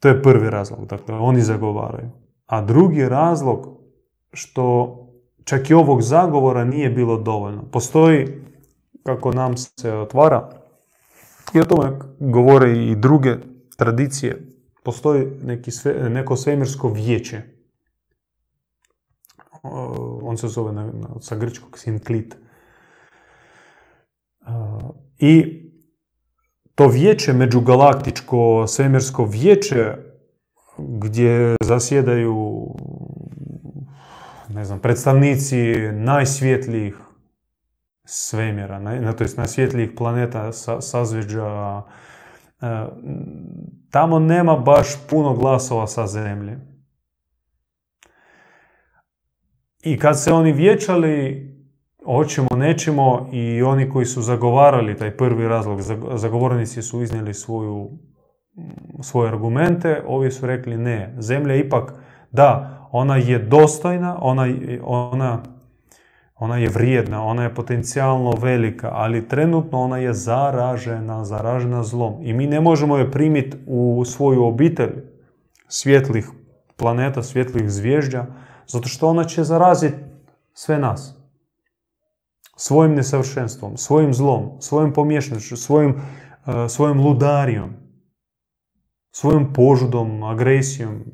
To 0.00 0.08
je 0.08 0.22
prvi 0.22 0.50
razlog. 0.50 0.86
Dakle, 0.86 1.14
oni 1.14 1.40
zagovaraju. 1.40 2.10
A 2.46 2.60
drugi 2.60 3.08
razlog 3.08 3.80
što 4.32 4.96
čak 5.44 5.70
i 5.70 5.74
ovog 5.74 6.02
zagovora 6.02 6.64
nije 6.64 6.90
bilo 6.90 7.16
dovoljno. 7.16 7.64
Postoji, 7.72 8.26
kako 9.02 9.32
nam 9.32 9.56
se 9.56 9.92
otvara, 9.92 10.50
i 11.54 11.60
o 11.60 11.64
tome 11.64 11.98
govore 12.18 12.72
i 12.72 12.96
druge 12.96 13.36
tradicije, 13.76 14.46
postoji 14.82 15.26
neki 15.42 15.70
sve, 15.70 16.10
neko 16.10 16.36
svemirsko 16.36 16.88
vijeće. 16.88 17.42
On 20.22 20.36
se 20.36 20.48
zove 20.48 20.72
na, 20.72 20.92
sa 21.20 21.36
grčkog 21.36 21.78
sinklit. 21.78 22.36
A, 24.40 24.78
I 25.18 25.59
to 26.80 26.88
vijeće, 26.88 27.32
međugalaktičko 27.32 28.66
svemirsko 28.66 29.24
vijeće, 29.24 29.94
gdje 30.78 31.56
zasjedaju 31.60 32.66
ne 34.48 34.64
znam, 34.64 34.78
predstavnici 34.78 35.74
najsvjetlijih 35.92 36.96
svemira, 38.04 38.78
na- 38.78 39.12
to 39.12 39.24
jest 39.24 39.36
najsvjetlijih 39.36 39.90
planeta, 39.96 40.52
sa, 40.52 40.80
sazveđa, 40.80 41.82
e, 42.60 42.86
tamo 43.90 44.18
nema 44.18 44.56
baš 44.56 44.88
puno 45.10 45.34
glasova 45.34 45.86
sa 45.86 46.06
zemlje. 46.06 46.58
I 49.82 49.98
kad 49.98 50.22
se 50.22 50.32
oni 50.32 50.52
vječali, 50.52 51.49
hoćemo, 52.04 52.48
nećemo, 52.56 53.28
i 53.32 53.62
oni 53.62 53.90
koji 53.90 54.06
su 54.06 54.22
zagovarali 54.22 54.96
taj 54.96 55.16
prvi 55.16 55.48
razlog, 55.48 55.80
zag- 55.80 56.16
zagovornici 56.16 56.82
su 56.82 57.02
iznijeli 57.02 57.34
svoju, 57.34 57.90
svoje 59.02 59.28
argumente, 59.28 60.02
ovi 60.06 60.30
su 60.30 60.46
rekli 60.46 60.76
ne, 60.76 61.14
zemlja 61.18 61.54
ipak, 61.54 61.94
da, 62.30 62.76
ona 62.92 63.16
je 63.16 63.38
dostojna, 63.38 64.18
ona, 64.20 64.46
ona, 64.82 65.42
ona 66.36 66.56
je 66.56 66.68
vrijedna, 66.68 67.24
ona 67.24 67.42
je 67.42 67.54
potencijalno 67.54 68.30
velika, 68.30 68.90
ali 68.92 69.28
trenutno 69.28 69.80
ona 69.80 69.98
je 69.98 70.12
zaražena, 70.12 71.24
zaražena 71.24 71.82
zlom. 71.82 72.14
I 72.22 72.32
mi 72.32 72.46
ne 72.46 72.60
možemo 72.60 72.96
je 72.96 73.10
primiti 73.10 73.56
u 73.66 74.04
svoju 74.04 74.44
obitelj 74.44 74.92
svjetlih 75.68 76.28
planeta, 76.76 77.22
svjetlih 77.22 77.70
zvježđa, 77.70 78.26
zato 78.66 78.88
što 78.88 79.08
ona 79.08 79.24
će 79.24 79.44
zaraziti 79.44 79.96
sve 80.52 80.78
nas. 80.78 81.19
Svojim 82.62 82.94
nesavršenstvom, 82.94 83.76
svojim 83.76 84.14
zlom, 84.14 84.60
svojim 84.60 84.92
pomješanošću, 84.92 85.56
svojim, 85.56 85.94
svojim 86.68 87.00
ludarijom, 87.00 87.70
svojom 89.10 89.52
požudom, 89.52 90.22
agresijom, 90.22 91.04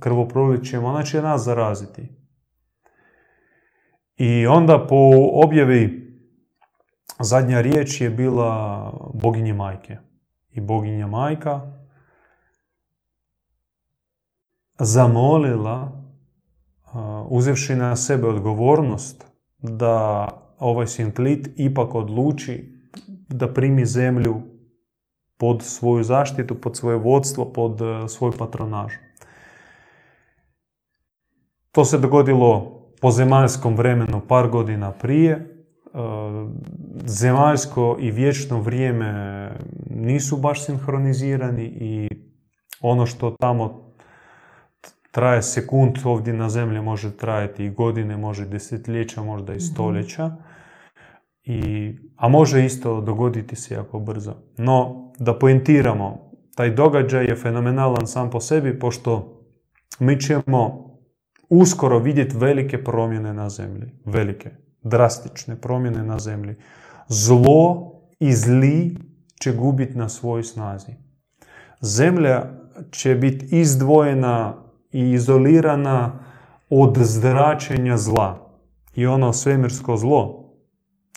krvoprolićem, 0.00 0.84
ona 0.84 1.02
će 1.02 1.22
nas 1.22 1.44
zaraziti. 1.44 2.08
I 4.16 4.46
onda 4.46 4.86
po 4.86 5.10
objavi 5.32 6.12
zadnja 7.20 7.60
riječ 7.60 8.00
je 8.00 8.10
bila 8.10 8.92
boginje 9.14 9.54
majke. 9.54 9.98
I 10.50 10.60
boginja 10.60 11.06
majka 11.06 11.72
zamolila, 14.78 16.02
uzevši 17.28 17.74
na 17.74 17.96
sebe 17.96 18.26
odgovornost, 18.26 19.31
da 19.62 20.28
ovaj 20.58 20.86
sinklit 20.86 21.48
ipak 21.56 21.94
odluči 21.94 22.72
da 23.28 23.52
primi 23.52 23.86
zemlju 23.86 24.42
pod 25.38 25.62
svoju 25.62 26.04
zaštitu, 26.04 26.54
pod 26.54 26.76
svoje 26.76 26.96
vodstvo, 26.96 27.52
pod 27.52 27.80
e, 27.80 28.08
svoju 28.08 28.32
patronažu. 28.38 28.98
To 31.72 31.84
se 31.84 31.98
dogodilo 31.98 32.80
po 33.00 33.10
zemaljskom 33.10 33.76
vremenu 33.76 34.20
par 34.28 34.48
godina 34.48 34.92
prije. 34.92 35.32
E, 35.32 35.42
Zemaljsko 37.04 37.96
i 38.00 38.10
vječno 38.10 38.60
vrijeme 38.60 39.50
nisu 39.90 40.36
baš 40.36 40.64
sinhronizirani 40.64 41.64
i 41.64 42.08
ono 42.80 43.06
što 43.06 43.36
tamo 43.40 43.91
traje 45.12 45.42
sekund 45.42 45.98
ovdje 46.04 46.32
na 46.32 46.48
zemlji 46.48 46.80
može 46.80 47.16
trajati 47.16 47.64
i 47.64 47.70
godine, 47.70 48.16
može 48.16 48.46
desetljeća, 48.46 49.22
možda 49.22 49.54
i 49.54 49.60
stoljeća. 49.60 50.36
I, 51.44 51.92
a 52.16 52.28
može 52.28 52.64
isto 52.64 53.00
dogoditi 53.00 53.56
se 53.56 53.74
jako 53.74 54.00
brzo. 54.00 54.34
No, 54.56 55.10
da 55.18 55.38
poentiramo, 55.38 56.30
taj 56.54 56.70
događaj 56.70 57.24
je 57.24 57.36
fenomenalan 57.36 58.06
sam 58.06 58.30
po 58.30 58.40
sebi, 58.40 58.78
pošto 58.78 59.42
mi 59.98 60.20
ćemo 60.20 60.90
uskoro 61.48 61.98
vidjeti 61.98 62.36
velike 62.36 62.84
promjene 62.84 63.34
na 63.34 63.48
zemlji. 63.48 63.90
Velike, 64.04 64.50
drastične 64.82 65.56
promjene 65.56 66.02
na 66.02 66.18
zemlji. 66.18 66.54
Zlo 67.08 67.92
i 68.18 68.32
zli 68.32 68.96
će 69.40 69.52
gubiti 69.52 69.98
na 69.98 70.08
svojoj 70.08 70.42
snazi. 70.42 70.92
Zemlja 71.80 72.44
će 72.90 73.14
biti 73.14 73.60
izdvojena 73.60 74.62
i 74.92 75.10
izolirana 75.10 76.12
od 76.70 76.96
zračenja 76.98 77.96
zla. 77.96 78.50
I 78.94 79.06
ono 79.06 79.32
svemirsko 79.32 79.96
zlo, 79.96 80.44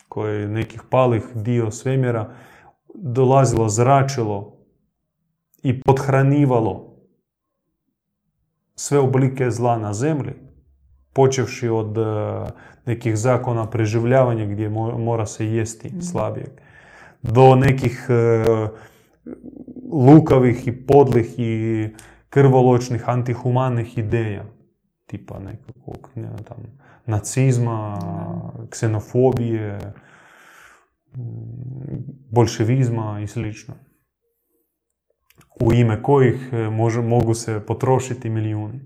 koje 0.08 0.40
je 0.40 0.48
nekih 0.48 0.82
palih 0.90 1.22
dio 1.34 1.70
svemira, 1.70 2.30
dolazilo, 2.94 3.68
zračilo 3.68 4.56
i 5.62 5.80
podhranivalo 5.80 6.96
sve 8.74 8.98
oblike 8.98 9.50
zla 9.50 9.78
na 9.78 9.94
zemlji, 9.94 10.32
počevši 11.12 11.68
od 11.68 11.98
e, 11.98 12.02
nekih 12.86 13.16
zakona 13.16 13.70
preživljavanja 13.70 14.46
gdje 14.46 14.70
mo- 14.70 14.98
mora 14.98 15.26
se 15.26 15.46
jesti 15.46 15.92
slabijeg, 16.10 16.50
do 17.22 17.54
nekih 17.54 18.06
e, 18.08 18.44
lukavih 19.92 20.68
i 20.68 20.86
podlih 20.86 21.34
i 21.38 21.88
krvoločnih, 22.36 23.08
antihumanih 23.08 23.98
ideja. 23.98 24.44
tipa 25.06 25.38
nekakvog 25.38 26.08
ne, 26.18 26.28
tam, 26.44 26.64
nacizma, 27.06 27.98
ksenofobije, 28.70 29.78
bolševizma 32.30 33.20
i 33.22 33.26
slično. 33.26 33.74
U 35.60 35.72
ime 35.72 36.02
kojih 36.02 36.50
e, 36.52 36.70
može, 36.70 37.02
mogu 37.02 37.34
se 37.34 37.60
potrošiti 37.66 38.30
milijuni. 38.30 38.80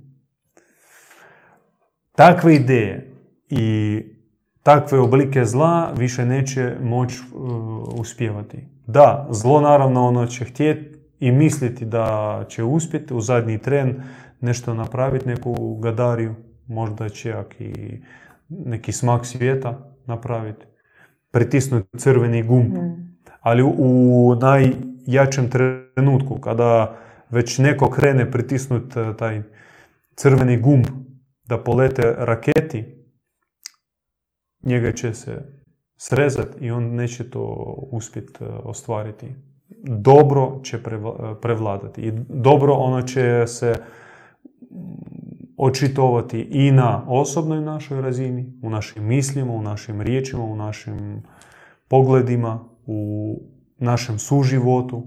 Takve 2.13 2.55
ideje 2.55 3.13
i 3.49 4.03
takve 4.63 5.01
oblike 5.01 5.45
zla 5.45 5.93
više 5.97 6.27
neće 6.27 6.77
moći 6.83 7.21
uh, 7.33 8.01
uspjevati. 8.01 8.69
Da, 8.87 9.27
zlo 9.31 9.61
naravno 9.61 10.07
ono 10.07 10.27
će 10.27 10.45
htjeti 10.45 10.90
i 11.21 11.33
misliti 11.33 11.85
da 11.85 12.45
će 12.49 12.65
uspjeti 12.65 13.15
u 13.15 13.21
zadnji 13.21 13.59
tren 13.59 14.03
nešto 14.41 14.75
napraviti, 14.75 15.29
neku 15.29 15.77
gadariju, 15.77 16.35
možda 16.67 17.09
će 17.09 17.35
i 17.59 18.03
neki 18.49 18.93
smak 18.93 19.27
svijeta 19.27 19.95
napraviti, 20.07 20.67
pritisnuti 21.31 21.99
crveni 21.99 22.43
gumb. 22.43 22.73
Mm. 22.73 23.11
Ali 23.41 23.63
u 23.63 24.35
najjačem 24.41 25.51
trenutku, 25.51 26.41
kada 26.41 26.97
već 27.31 27.59
neko 27.59 27.91
krene 27.91 28.31
pritisnuti 28.31 29.01
e, 29.01 29.17
taj 29.17 29.43
crveni 30.15 30.61
gumb 30.61 30.87
da 31.45 31.59
polete 31.59 32.15
raketi, 32.19 32.85
njega 34.63 34.93
će 34.93 35.15
se 35.15 35.61
srezati 35.97 36.65
i 36.65 36.71
on 36.71 36.95
neće 36.95 37.31
to 37.31 37.45
uspjeti 37.93 38.45
e, 38.45 38.47
ostvariti. 38.47 39.35
Dobro 39.83 40.61
će 40.63 40.79
prevladati 41.43 42.01
i 42.01 42.13
dobro 42.29 42.75
ono 42.75 43.03
će 43.03 43.47
se 43.47 43.75
očitovati 45.57 46.41
i 46.41 46.71
na 46.71 47.05
osobnoj 47.09 47.61
našoj 47.61 48.01
razini, 48.01 48.53
u 48.63 48.71
našim 48.71 49.05
mislima, 49.05 49.53
u 49.53 49.63
našim 49.63 50.01
riječima, 50.01 50.45
u 50.45 50.57
našim 50.57 51.23
pogledima, 51.89 52.65
u 52.87 53.35
našem 53.79 54.19
suživotu, 54.19 55.03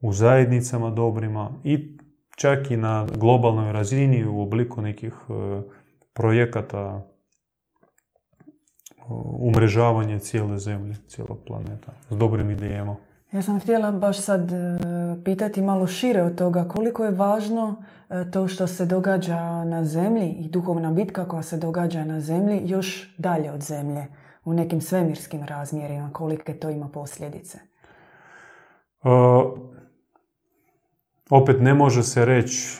u 0.00 0.12
zajednicama 0.12 0.90
dobrima 0.90 1.50
i 1.64 1.98
čak 2.36 2.70
i 2.70 2.76
na 2.76 3.06
globalnoj 3.16 3.72
razini 3.72 4.26
u 4.26 4.40
obliku 4.40 4.82
nekih 4.82 5.12
e, 5.28 5.62
projekata 6.12 7.06
umrežavanja 9.38 10.18
cijele 10.18 10.58
zemlje, 10.58 10.94
cijelog 11.06 11.38
planeta 11.46 11.92
s 12.10 12.16
dobrim 12.16 12.50
idejama. 12.50 12.96
Ja 13.36 13.42
sam 13.42 13.60
htjela 13.60 13.92
baš 13.92 14.20
sad 14.20 14.52
e, 14.52 14.78
pitati 15.24 15.62
malo 15.62 15.86
šire 15.86 16.22
od 16.22 16.38
toga 16.38 16.68
koliko 16.68 17.04
je 17.04 17.10
važno 17.10 17.82
e, 18.10 18.30
to 18.30 18.48
što 18.48 18.66
se 18.66 18.86
događa 18.86 19.64
na 19.64 19.84
zemlji 19.84 20.30
i 20.30 20.48
duhovna 20.48 20.92
bitka 20.92 21.28
koja 21.28 21.42
se 21.42 21.56
događa 21.56 22.04
na 22.04 22.20
zemlji 22.20 22.62
još 22.64 23.14
dalje 23.18 23.50
od 23.52 23.60
zemlje 23.60 24.06
u 24.44 24.52
nekim 24.52 24.80
svemirskim 24.80 25.42
razmjerima, 25.44 26.10
kolike 26.12 26.54
to 26.54 26.70
ima 26.70 26.88
posljedice. 26.88 27.58
Uh, 29.02 29.10
opet 31.30 31.60
ne 31.60 31.74
može 31.74 32.02
se 32.02 32.24
reći 32.24 32.78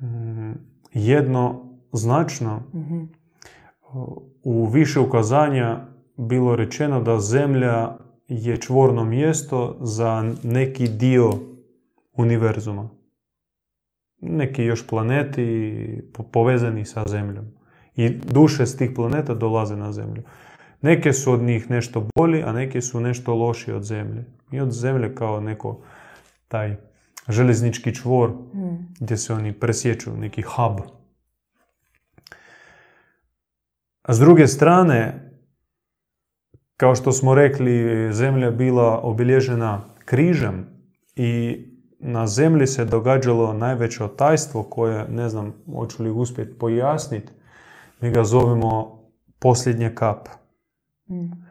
mm, 0.00 0.52
jedno 0.92 1.64
značno. 1.92 2.62
Mhm. 2.74 3.02
U 4.42 4.66
više 4.66 5.00
ukazanja 5.00 5.80
bilo 6.16 6.56
rečeno 6.56 7.00
da 7.00 7.20
zemlja 7.20 8.05
je 8.28 8.60
čvorno 8.60 9.04
mjesto 9.04 9.76
za 9.80 10.34
neki 10.42 10.88
dio 10.88 11.32
univerzuma. 12.12 12.90
Neki 14.20 14.62
još 14.62 14.86
planeti 14.86 16.02
povezani 16.32 16.84
sa 16.84 17.04
zemljom. 17.06 17.44
I 17.96 18.08
duše 18.08 18.66
s 18.66 18.76
tih 18.76 18.90
planeta 18.94 19.34
dolaze 19.34 19.76
na 19.76 19.92
zemlju. 19.92 20.22
Neke 20.82 21.12
su 21.12 21.32
od 21.32 21.40
njih 21.40 21.70
nešto 21.70 22.08
bolji, 22.16 22.42
a 22.42 22.52
neke 22.52 22.80
su 22.80 23.00
nešto 23.00 23.34
lošije 23.34 23.74
od 23.74 23.82
zemlje. 23.82 24.24
I 24.52 24.60
od 24.60 24.70
zemlje 24.70 25.14
kao 25.14 25.40
neko 25.40 25.80
taj 26.48 26.76
željeznički 27.28 27.94
čvor 27.94 28.30
hmm. 28.52 28.94
gdje 29.00 29.16
se 29.16 29.34
oni 29.34 29.52
presjeću, 29.52 30.16
neki 30.16 30.42
hub. 30.42 30.80
A 34.02 34.14
s 34.14 34.18
druge 34.18 34.46
strane, 34.46 35.25
kao 36.76 36.94
što 36.94 37.12
smo 37.12 37.34
rekli, 37.34 38.08
zemlja 38.12 38.50
bila 38.50 39.00
obilježena 39.02 39.80
križem 40.04 40.66
i 41.16 41.62
na 41.98 42.26
zemlji 42.26 42.66
se 42.66 42.84
događalo 42.84 43.52
najveće 43.52 44.04
otajstvo 44.04 44.62
koje, 44.62 45.08
ne 45.08 45.28
znam, 45.28 45.52
hoću 45.74 46.02
li 46.02 46.10
uspjeti 46.10 46.58
pojasniti, 46.58 47.32
mi 48.00 48.10
ga 48.10 48.24
zovemo 48.24 49.02
posljednje 49.38 49.94
kap. 49.94 50.28
Mm. 51.10 51.46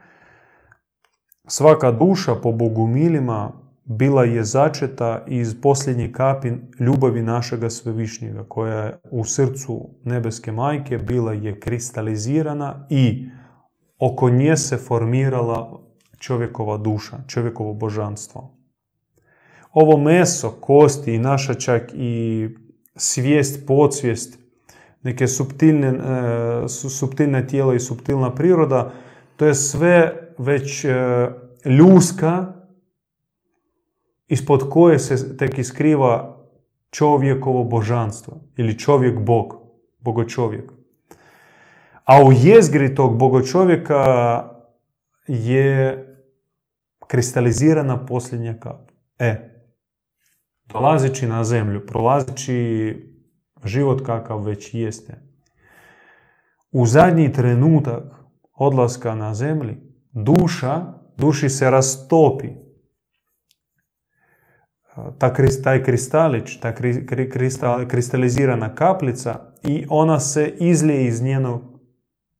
Svaka 1.48 1.92
duša 1.92 2.36
po 2.36 2.52
bogumilima 2.52 3.52
bila 3.86 4.24
je 4.24 4.44
začeta 4.44 5.24
iz 5.28 5.62
posljednje 5.62 6.12
kapi 6.12 6.52
ljubavi 6.80 7.22
našega 7.22 7.70
svevišnjega, 7.70 8.44
koja 8.48 8.84
je 8.84 9.00
u 9.12 9.26
srcu 9.26 9.90
nebeske 10.04 10.52
majke 10.52 10.98
bila 10.98 11.34
je 11.34 11.60
kristalizirana 11.60 12.88
i 12.90 13.30
oko 14.00 14.30
nje 14.30 14.58
se 14.58 14.78
formirala 14.78 15.80
čovjekova 16.20 16.78
duša, 16.78 17.18
čovjekovo 17.28 17.74
božanstvo. 17.74 18.52
Ovo 19.74 19.98
meso, 19.98 20.52
kosti 20.52 21.14
i 21.14 21.20
naša 21.20 21.54
čak 21.54 21.92
i 21.94 22.48
svijest, 22.96 23.68
podsvijest, 23.68 24.40
neke 25.04 25.28
subtilne, 25.28 25.88
e, 25.88 26.68
subtilne 26.70 27.48
tijela 27.48 27.76
i 27.76 27.80
subtilna 27.80 28.36
priroda, 28.36 28.92
to 29.36 29.46
je 29.46 29.56
sve 29.56 30.28
već 30.38 30.86
e, 30.86 30.96
ljuska 31.66 32.54
ispod 34.28 34.70
koje 34.70 35.00
se 35.00 35.38
tek 35.38 35.58
iskriva 35.58 36.38
čovjekovo 36.90 37.64
božanstvo 37.64 38.42
ili 38.58 38.80
čovjek 38.80 39.20
Bog, 39.20 39.56
bogočovjek. 40.00 40.75
A 42.06 42.24
u 42.24 42.32
jezgri 42.32 42.96
tog 42.96 43.18
bogočovjeka 43.18 44.04
je 45.28 46.02
kristalizirana 47.08 48.06
posljednja 48.06 48.60
kap. 48.60 48.92
E, 49.20 49.50
dolazeći 50.66 51.28
na 51.28 51.44
zemlju, 51.44 51.86
prolazeći 51.86 52.96
život 53.64 54.06
kakav 54.06 54.44
već 54.44 54.74
jeste, 54.74 55.22
u 56.72 56.86
zadnji 56.86 57.34
trenutak 57.34 58.04
odlaska 58.54 59.16
na 59.16 59.34
zemlji, 59.34 59.78
duša, 60.12 60.86
duši 61.18 61.50
se 61.50 61.72
rastopi. 61.72 62.48
Ta, 65.18 65.34
taj 65.64 65.84
kristalić, 65.84 66.60
ta 66.60 66.74
kristalizirana 67.88 68.76
kaplica 68.76 69.54
i 69.64 69.86
ona 69.90 70.20
se 70.20 70.54
izlije 70.60 71.06
iz 71.06 71.22
njenog 71.22 71.75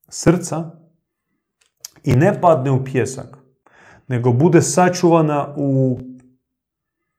srca 0.08 0.72
i 2.04 2.16
ne 2.16 2.42
padne 2.42 2.72
u 2.72 2.84
pjesak, 2.84 3.38
nego 4.08 4.32
bude 4.32 4.62
sačuvana 4.62 5.54
u, 5.58 6.00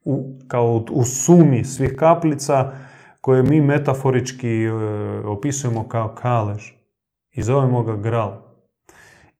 u, 0.04 0.38
kao 0.48 0.84
u 0.90 1.04
sumi 1.04 1.64
svih 1.64 1.94
kaplica 1.98 2.72
koje 3.20 3.42
mi 3.42 3.60
metaforički 3.60 4.62
e, 4.62 4.72
opisujemo 5.26 5.88
kao 5.88 6.14
kalež 6.14 6.72
i 7.30 7.42
zovemo 7.42 7.82
ga 7.82 7.96
gral. 7.96 8.42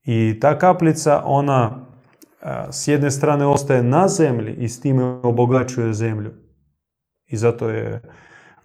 I 0.03 0.39
ta 0.41 0.59
kaplica, 0.59 1.21
ona 1.25 1.87
e, 2.41 2.67
s 2.71 2.87
jedne 2.87 3.11
strane 3.11 3.45
ostaje 3.45 3.83
na 3.83 4.07
zemlji 4.07 4.53
i 4.53 4.69
s 4.69 4.81
time 4.81 5.03
obogaćuje 5.03 5.93
zemlju. 5.93 6.31
I 7.27 7.37
zato 7.37 7.69
je 7.69 8.01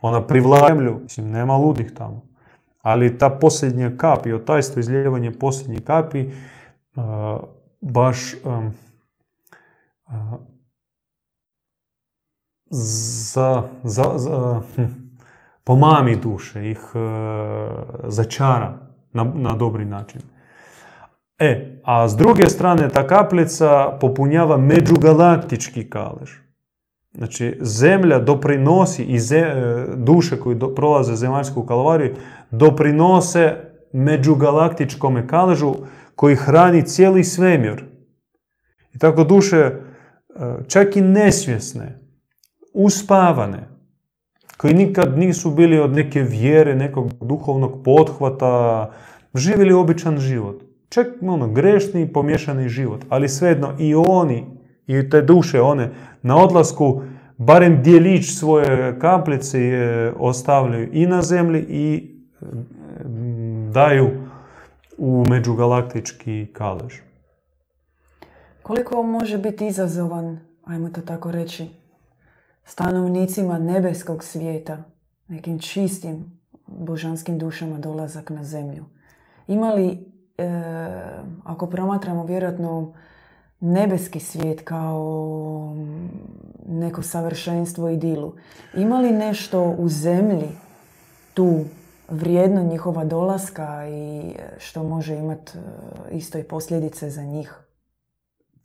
ona 0.01 0.27
privlačuje 0.27 0.95
Mislim, 1.03 1.31
nema 1.31 1.57
ludih 1.57 1.93
tamo. 1.95 2.32
Ali 2.83 3.19
ta 3.19 3.31
posljednja 3.31 3.97
kap 3.97 4.27
i 4.27 4.33
otajstvo 4.33 4.81
izljevanje 4.81 5.31
posljednje 5.31 5.81
kapi 5.81 6.31
baš 7.81 8.35
za, 12.71 13.63
za, 13.83 14.05
za 14.17 14.61
hm, 14.77 14.83
pomami 15.65 16.17
duše, 16.17 16.71
ih 16.71 16.81
začara 18.05 18.79
na, 19.13 19.25
na 19.35 19.57
dobri 19.57 19.85
način. 19.85 20.21
E, 21.39 21.81
a 21.85 22.09
s 22.09 22.17
druge 22.17 22.49
strane 22.49 22.89
ta 22.89 23.07
kaplica 23.07 23.99
popunjava 24.01 24.57
međugalaktički 24.57 25.91
kalež. 25.91 26.31
Znači, 27.15 27.59
zemlja 27.61 28.19
doprinosi 28.19 29.03
i 29.03 29.19
duše 29.97 30.41
koje 30.41 30.75
prolaze 30.75 31.15
zemaljsku 31.17 31.67
kalvariju 31.67 32.15
doprinose 32.53 33.57
međugalaktičkom 33.93 35.27
kaležu 35.27 35.75
koji 36.17 36.37
hrani 36.37 36.87
cijeli 36.87 37.25
svemir. 37.25 37.85
I 38.95 38.99
tako 38.99 39.25
duše, 39.25 39.57
e, 39.57 39.73
čak 40.69 40.97
i 40.97 41.01
nesvjesne, 41.01 41.99
uspavane, 42.75 43.69
koji 44.57 44.75
nikad 44.75 45.19
nisu 45.19 45.51
bili 45.51 45.81
od 45.81 45.93
neke 45.93 46.23
vjere, 46.23 46.75
nekog 46.75 47.13
duhovnog 47.21 47.83
pothvata, 47.85 48.91
živjeli 49.35 49.73
običan 49.73 50.19
život. 50.19 50.63
Čak 50.89 51.07
ono, 51.23 51.49
grešni, 51.49 52.13
pomješani 52.13 52.69
život. 52.69 53.05
Ali 53.09 53.29
svejedno 53.29 53.75
i 53.79 53.95
oni, 53.95 54.47
i 54.87 55.11
te 55.11 55.23
duše, 55.23 55.61
one 55.61 55.91
na 56.23 56.37
odlasku, 56.37 57.03
barem 57.39 57.83
dijelić 57.83 58.35
svoje 58.39 58.99
kaplice 58.99 59.59
ostavljaju 60.17 60.89
i 60.93 61.07
na 61.07 61.23
zemlji 61.23 61.67
i 61.69 62.12
daju 63.73 64.11
u 64.99 65.25
međugalaktički 65.29 66.47
kalež. 66.53 66.95
Koliko 68.63 69.03
može 69.03 69.39
biti 69.39 69.67
izazovan, 69.67 70.41
ajmo 70.65 70.89
to 70.89 71.01
tako 71.01 71.31
reći, 71.31 71.69
stanovnicima 72.65 73.59
nebeskog 73.59 74.25
svijeta, 74.25 74.83
nekim 75.29 75.59
čistim 75.59 76.41
božanskim 76.67 77.39
dušama 77.39 77.79
dolazak 77.79 78.31
na 78.31 78.45
zemlju? 78.45 78.85
Ima 79.47 79.73
li, 79.73 80.13
e, 80.39 80.51
ako 81.45 81.67
promatramo 81.67 82.25
vjerojatno 82.25 82.95
nebeski 83.61 84.21
svijet 84.21 84.61
kao 84.65 85.77
neko 86.67 87.03
savršenstvo 87.03 87.89
i 87.89 87.97
dilu, 87.97 88.35
ima 88.75 89.01
li 89.01 89.11
nešto 89.11 89.75
u 89.79 89.89
zemlji 89.89 90.49
tu 91.35 91.65
vrijedno 92.13 92.63
njihova 92.63 93.05
dolaska 93.05 93.89
i 93.89 94.35
što 94.59 94.83
može 94.83 95.17
imati 95.17 95.59
e, 95.59 95.61
isto 96.17 96.39
i 96.39 96.45
posljedice 96.45 97.11
za 97.11 97.23
njih? 97.23 97.55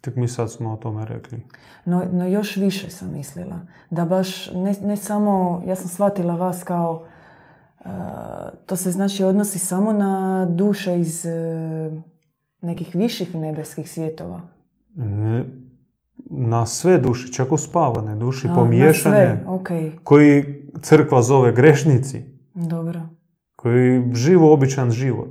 Tek 0.02 0.16
mi 0.16 0.28
sad 0.28 0.52
smo 0.52 0.74
o 0.74 0.78
tome 0.78 1.06
rekli. 1.06 1.42
No, 1.86 2.04
no 2.12 2.28
još 2.28 2.56
više 2.56 2.90
sam 2.90 3.14
mislila. 3.14 3.60
Da 3.90 4.06
baš 4.06 4.52
ne, 4.52 4.76
ne 4.82 4.98
samo, 4.98 5.64
ja 5.68 5.76
sam 5.76 5.88
shvatila 5.88 6.36
vas 6.36 6.64
kao, 6.64 7.06
uh, 7.80 7.92
to 8.66 8.76
se 8.76 8.92
znači 8.92 9.24
odnosi 9.24 9.60
samo 9.60 9.94
na 9.94 10.46
duše 10.46 11.00
iz 11.00 11.26
uh, 11.26 12.04
nekih 12.62 12.96
viših 12.96 13.36
nebeskih 13.36 13.92
svjetova. 13.92 14.42
Ne, 14.96 15.46
na 16.30 16.66
sve 16.66 16.98
duše, 16.98 17.34
čak 17.34 17.52
uspavane 17.52 18.16
duše, 18.16 18.50
pomiješane, 18.56 19.28
na 19.28 19.36
sve, 19.36 19.44
okay. 19.48 19.92
koji 20.04 20.44
crkva 20.82 21.22
zove 21.22 21.52
grešnici. 21.52 22.22
Dobro. 22.54 23.17
Koji 23.58 24.14
živu 24.14 24.52
običan 24.52 24.92
život. 24.92 25.30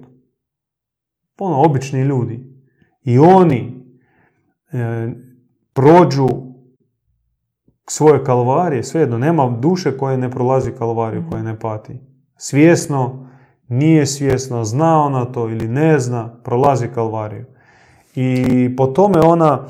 Ono, 1.39 1.63
obični 1.63 2.03
ljudi. 2.03 2.45
I 3.05 3.19
oni 3.19 3.77
E, 4.73 5.09
prođu 5.73 6.29
svoje 7.89 8.25
kalvarije, 8.25 8.85
svejedno, 8.85 9.19
nema 9.19 9.57
duše 9.61 9.99
koje 9.99 10.19
ne 10.19 10.31
prolazi 10.31 10.73
kalvariju, 10.79 11.25
koje 11.31 11.43
ne 11.43 11.59
pati. 11.59 12.01
Svjesno, 12.37 13.29
nije 13.69 14.07
svjesno, 14.07 14.65
zna 14.65 15.03
ona 15.03 15.25
to 15.25 15.49
ili 15.49 15.69
ne 15.69 15.99
zna, 15.99 16.41
prolazi 16.45 16.89
kalvariju. 16.89 17.45
I 18.15 18.77
po 18.77 18.87
tome 18.87 19.21
ona 19.21 19.69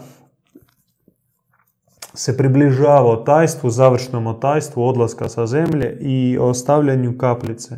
se 2.14 2.36
približava 2.36 3.24
tajstvu, 3.24 3.70
završnom 3.70 4.26
otajstvu 4.26 4.82
odlaska 4.82 5.28
sa 5.28 5.46
zemlje 5.46 5.98
i 6.00 6.38
ostavljanju 6.40 7.18
kaplice. 7.18 7.76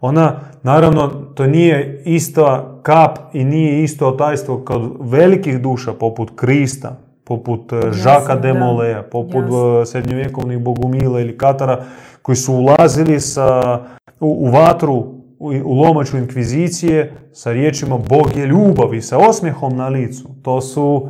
Ona, 0.00 0.40
naravno, 0.62 1.08
to 1.08 1.46
nije 1.46 2.02
ista 2.04 2.78
kap 2.82 3.18
i 3.32 3.44
nije 3.44 3.82
isto 3.84 4.08
otajstvo 4.08 4.64
kod 4.64 4.92
velikih 5.00 5.60
duša, 5.60 5.92
poput 5.92 6.30
Krista, 6.36 6.96
poput 7.24 7.72
e, 7.72 7.92
Žaka 7.92 8.36
de 8.36 8.52
Moleja, 8.52 9.02
poput 9.02 9.44
Jasne. 9.44 9.86
srednjovjekovnih 9.86 10.58
Bogumila 10.58 11.20
ili 11.20 11.38
Katara, 11.38 11.84
koji 12.22 12.36
su 12.36 12.54
ulazili 12.54 13.20
sa, 13.20 13.80
u, 14.20 14.46
u 14.46 14.50
vatru, 14.50 14.94
u, 15.38 15.52
u 15.64 15.74
lomaču 15.74 16.18
inkvizicije 16.18 17.12
sa 17.32 17.52
riječima 17.52 17.98
Bog 17.98 18.36
je 18.36 18.46
ljubav 18.46 18.94
i 18.94 19.02
sa 19.02 19.18
osmjehom 19.18 19.76
na 19.76 19.88
licu. 19.88 20.28
To 20.42 20.60
su 20.60 21.08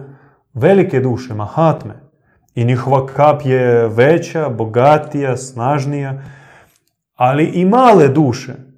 velike 0.55 1.01
duše, 1.01 1.35
mahatme. 1.35 1.95
I 2.55 2.65
njihova 2.65 3.07
kap 3.07 3.43
je 3.45 3.89
veća, 3.89 4.49
bogatija, 4.49 5.37
snažnija, 5.37 6.23
ali 7.17 7.45
i 7.45 7.65
male 7.65 8.09
duše 8.09 8.70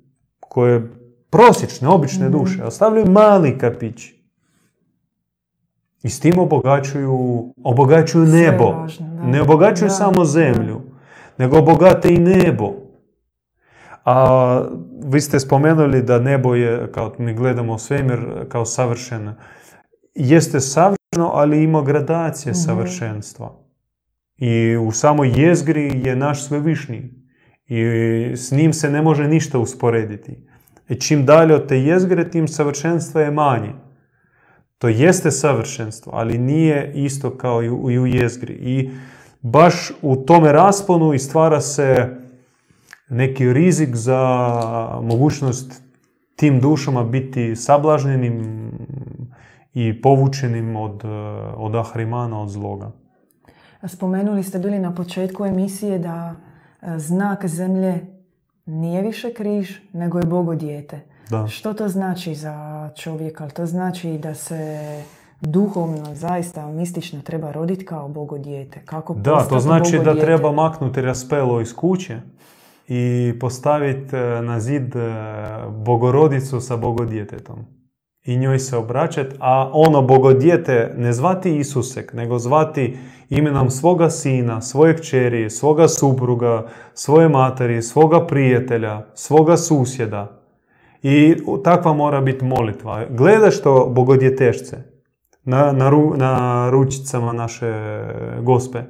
koje 0.52 0.90
prosječne, 1.30 1.88
obične 1.88 2.28
mm 2.28 2.32
duše, 2.32 2.64
ostavljaju 2.64 3.06
mali 3.06 3.58
kapić. 3.58 4.12
I 6.02 6.10
s 6.10 6.20
tim 6.20 6.38
obogaćuju, 6.38 7.54
obogaćuju 7.64 8.26
nebo. 8.26 8.74
Ne 9.24 9.42
obogaćuju 9.42 9.90
samo 9.90 10.24
zemlju, 10.24 10.80
nego 11.38 11.58
obogate 11.58 12.14
i 12.14 12.18
nebo. 12.18 12.72
A 14.04 14.62
vi 15.04 15.20
ste 15.20 15.40
spomenuli 15.40 16.02
da 16.02 16.18
nebo 16.18 16.54
je, 16.54 16.92
kao 16.92 17.14
mi 17.18 17.34
gledamo 17.34 17.78
svemir, 17.78 18.20
kao 18.48 18.64
savršeno. 18.64 19.34
Jeste 20.14 20.60
savršeno, 20.60 21.30
ali 21.32 21.62
ima 21.62 21.82
gradacije 21.82 22.52
mm 22.52 22.54
savršenstva. 22.54 23.52
I 24.36 24.76
u 24.76 24.92
samoj 24.92 25.32
jezgri 25.36 26.02
je 26.04 26.16
naš 26.16 26.44
svevišnji 26.44 27.21
i 27.72 28.36
s 28.36 28.52
njim 28.52 28.72
se 28.72 28.90
ne 28.90 29.02
može 29.02 29.28
ništa 29.28 29.58
usporediti. 29.58 30.36
I 30.88 30.94
čim 30.94 31.26
dalje 31.26 31.54
od 31.54 31.68
te 31.68 31.80
jezgre, 31.80 32.30
tim 32.30 32.48
savršenstva 32.48 33.20
je 33.20 33.30
manje. 33.30 33.72
To 34.78 34.88
jeste 34.88 35.30
savršenstvo, 35.30 36.12
ali 36.14 36.38
nije 36.38 36.92
isto 36.94 37.36
kao 37.36 37.62
i 37.62 37.98
u 37.98 38.06
jezgri. 38.06 38.54
I 38.54 38.90
baš 39.40 39.92
u 40.02 40.16
tome 40.16 40.52
rasponu 40.52 41.14
i 41.14 41.18
stvara 41.18 41.60
se 41.60 42.16
neki 43.08 43.52
rizik 43.52 43.96
za 43.96 44.20
mogućnost 45.02 45.82
tim 46.36 46.60
dušama 46.60 47.04
biti 47.04 47.56
sablažnjenim 47.56 48.70
i 49.74 50.02
povučenim 50.02 50.76
od, 50.76 51.02
od 51.56 51.74
ahrimana, 51.74 52.40
od 52.42 52.48
zloga. 52.48 52.90
Spomenuli 53.86 54.42
ste 54.42 54.58
bili 54.58 54.78
na 54.78 54.94
početku 54.94 55.46
emisije 55.46 55.98
da 55.98 56.34
znak 56.96 57.46
zemlje 57.46 58.06
nije 58.66 59.02
više 59.02 59.34
križ, 59.34 59.78
nego 59.92 60.18
je 60.18 60.26
Bogo 60.26 60.54
dijete. 60.54 61.00
Da. 61.30 61.46
Što 61.46 61.74
to 61.74 61.88
znači 61.88 62.34
za 62.34 62.90
čovjeka? 62.96 63.48
To 63.48 63.66
znači 63.66 64.18
da 64.18 64.34
se 64.34 65.02
duhovno, 65.40 66.14
zaista 66.14 66.66
mistično 66.66 67.20
treba 67.22 67.52
roditi 67.52 67.84
kao 67.84 68.08
Bogo 68.08 68.38
dijete. 68.38 68.82
Kako 68.84 69.14
da, 69.14 69.46
to 69.48 69.60
znači 69.60 69.98
da 69.98 70.14
treba 70.14 70.52
maknuti 70.52 71.02
raspelo 71.02 71.60
iz 71.60 71.74
kuće 71.74 72.20
i 72.88 73.34
postaviti 73.40 74.16
e, 74.16 74.42
na 74.42 74.60
zid 74.60 74.96
e, 74.96 75.14
bogorodicu 75.70 76.60
sa 76.60 76.76
bogodjetetom. 76.76 77.58
I 78.24 78.36
njoj 78.36 78.58
se 78.58 78.76
obraćati, 78.76 79.36
a 79.40 79.70
ono 79.72 80.02
bogodjete 80.02 80.94
ne 80.96 81.12
zvati 81.12 81.56
Isusek, 81.56 82.12
nego 82.12 82.38
zvati 82.38 82.96
imenom 83.30 83.70
svoga 83.70 84.10
sina, 84.10 84.60
svoje 84.60 84.96
kćeri, 84.96 85.50
svoga 85.50 85.88
supruga, 85.88 86.66
svoje 86.94 87.28
materi, 87.28 87.82
svoga 87.82 88.26
prijatelja, 88.26 89.06
svoga 89.14 89.56
susjeda. 89.56 90.38
I 91.02 91.36
takva 91.64 91.92
mora 91.92 92.20
biti 92.20 92.44
molitva. 92.44 93.04
Gledaš 93.10 93.60
to 93.60 93.86
bogodjetešce 93.86 94.76
na, 95.44 95.72
na, 95.72 95.90
na 96.16 96.70
ručicama 96.70 97.32
naše 97.32 97.72
gospe. 98.40 98.82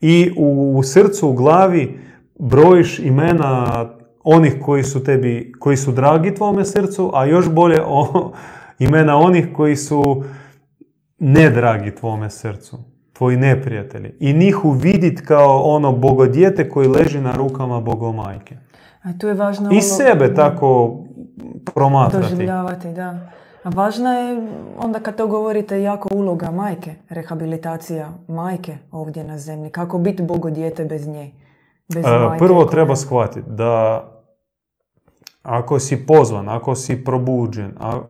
I 0.00 0.32
u 0.36 0.80
srcu, 0.84 1.28
u 1.28 1.32
glavi 1.32 1.98
brojiš 2.38 2.98
imena 2.98 3.84
onih 4.24 4.56
koji 4.62 4.82
su 4.82 5.04
tebi, 5.04 5.52
koji 5.58 5.76
su 5.76 5.92
dragi 5.92 6.34
tvome 6.34 6.64
srcu, 6.64 7.10
a 7.14 7.24
još 7.24 7.50
bolje 7.50 7.82
o, 7.86 8.32
imena 8.78 9.16
onih 9.16 9.48
koji 9.56 9.76
su 9.76 10.24
nedragi 11.18 11.94
tvome 11.94 12.30
srcu 12.30 12.78
tvoji 13.18 13.36
neprijatelji. 13.36 14.14
I 14.20 14.32
njih 14.32 14.64
uvidit 14.64 15.26
kao 15.26 15.62
ono 15.62 15.92
bogodjete 15.92 16.68
koji 16.68 16.88
leži 16.88 17.20
na 17.20 17.32
rukama 17.32 17.80
bogomajke. 17.80 18.56
A 19.02 19.08
tu 19.18 19.28
je 19.28 19.34
važno... 19.34 19.70
I 19.72 19.80
sebe 19.80 20.34
tako 20.34 20.98
promatrati. 21.74 22.30
Doživljavati, 22.30 22.88
da. 22.88 23.18
A 23.62 23.68
važna 23.68 24.14
je 24.14 24.48
onda 24.78 24.98
kad 24.98 25.16
to 25.16 25.26
govorite 25.26 25.82
jako 25.82 26.08
uloga 26.12 26.50
majke, 26.50 26.94
rehabilitacija 27.08 28.12
majke 28.28 28.76
ovdje 28.90 29.24
na 29.24 29.38
zemlji. 29.38 29.70
Kako 29.70 29.98
biti 29.98 30.22
bogodjete 30.22 30.84
bez 30.84 31.06
nje? 31.06 31.30
Bez 31.94 32.04
e, 32.06 32.18
majke, 32.18 32.44
Prvo 32.44 32.64
treba 32.64 32.96
shvatiti 32.96 33.50
da 33.50 34.04
ako 35.42 35.78
si 35.78 36.06
pozvan, 36.06 36.48
ako 36.48 36.74
si 36.74 37.04
probuđen, 37.04 37.72
a 37.80 38.00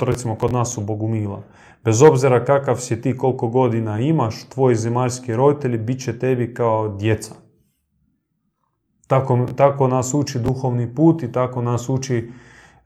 recimo 0.00 0.36
kod 0.36 0.52
nas 0.52 0.78
u 0.78 0.80
Bogumila, 0.80 1.42
Bez 1.84 2.02
obzira 2.02 2.44
kakav 2.44 2.76
si 2.76 3.00
ti, 3.00 3.16
koliko 3.16 3.48
godina 3.48 4.00
imaš, 4.00 4.48
tvoji 4.48 4.76
zemaljski 4.76 5.36
roditelji 5.36 5.78
bit 5.78 6.04
će 6.04 6.18
tebi 6.18 6.54
kao 6.54 6.88
djeca. 6.88 7.34
Tako, 9.06 9.46
tako 9.56 9.88
nas 9.88 10.14
uči 10.14 10.38
duhovni 10.38 10.94
put 10.94 11.22
i 11.22 11.32
tako 11.32 11.62
nas 11.62 11.88
uči 11.88 12.32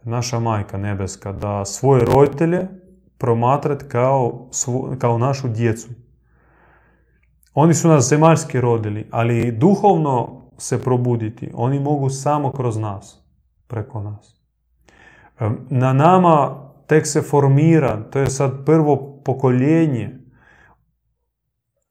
naša 0.04 0.38
majka 0.38 0.78
nebeska, 0.78 1.32
da 1.32 1.64
svoje 1.64 2.04
roditelje 2.04 2.68
promatrati 3.18 3.84
kao, 3.88 4.48
kao 4.98 5.18
našu 5.18 5.48
djecu. 5.48 5.88
Oni 7.60 7.74
su 7.74 7.88
nas 7.88 8.08
zemaljski 8.08 8.60
rodili, 8.60 9.06
ali 9.10 9.52
duhovno 9.52 10.42
se 10.58 10.82
probuditi. 10.82 11.50
Oni 11.54 11.80
mogu 11.80 12.10
samo 12.10 12.52
kroz 12.52 12.76
nas, 12.76 13.22
preko 13.66 14.02
nas. 14.02 14.40
Na 15.70 15.92
nama 15.92 16.62
tek 16.86 17.06
se 17.06 17.22
formira, 17.22 18.02
to 18.10 18.18
je 18.18 18.30
sad 18.30 18.64
prvo 18.64 19.20
pokoljenje 19.24 20.18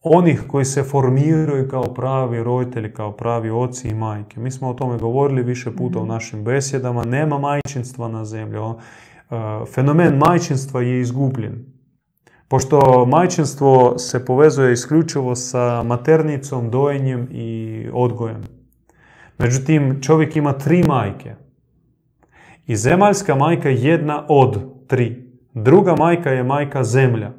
onih 0.01 0.43
koji 0.47 0.65
se 0.65 0.83
formiraju 0.83 1.67
kao 1.67 1.83
pravi 1.83 2.43
roditelji, 2.43 2.93
kao 2.93 3.11
pravi 3.11 3.49
oci 3.49 3.87
i 3.87 3.93
majke. 3.93 4.39
Mi 4.39 4.51
smo 4.51 4.69
o 4.69 4.73
tome 4.73 4.97
govorili 4.97 5.43
više 5.43 5.75
puta 5.75 5.99
u 5.99 6.03
mhm. 6.03 6.11
našim 6.11 6.43
besjedama. 6.43 7.05
Nema 7.05 7.37
majčinstva 7.39 8.07
na 8.07 8.25
zemlji. 8.25 8.59
E, 8.59 8.75
fenomen 9.73 10.17
majčinstva 10.17 10.81
je 10.81 11.01
izgubljen. 11.01 11.76
Pošto 12.47 13.05
majčinstvo 13.05 13.97
se 13.97 14.25
povezuje 14.25 14.73
isključivo 14.73 15.35
sa 15.35 15.83
maternicom, 15.83 16.69
dojenjem 16.69 17.27
i 17.31 17.89
odgojem. 17.93 18.43
Međutim, 19.37 20.01
čovjek 20.01 20.35
ima 20.35 20.53
tri 20.53 20.83
majke. 20.83 21.35
I 22.67 22.75
zemaljska 22.75 23.35
majka 23.35 23.69
je 23.69 23.83
jedna 23.83 24.25
od 24.29 24.59
tri. 24.87 25.31
Druga 25.53 25.95
majka 25.95 26.29
je 26.29 26.43
majka 26.43 26.83
zemlja. 26.83 27.31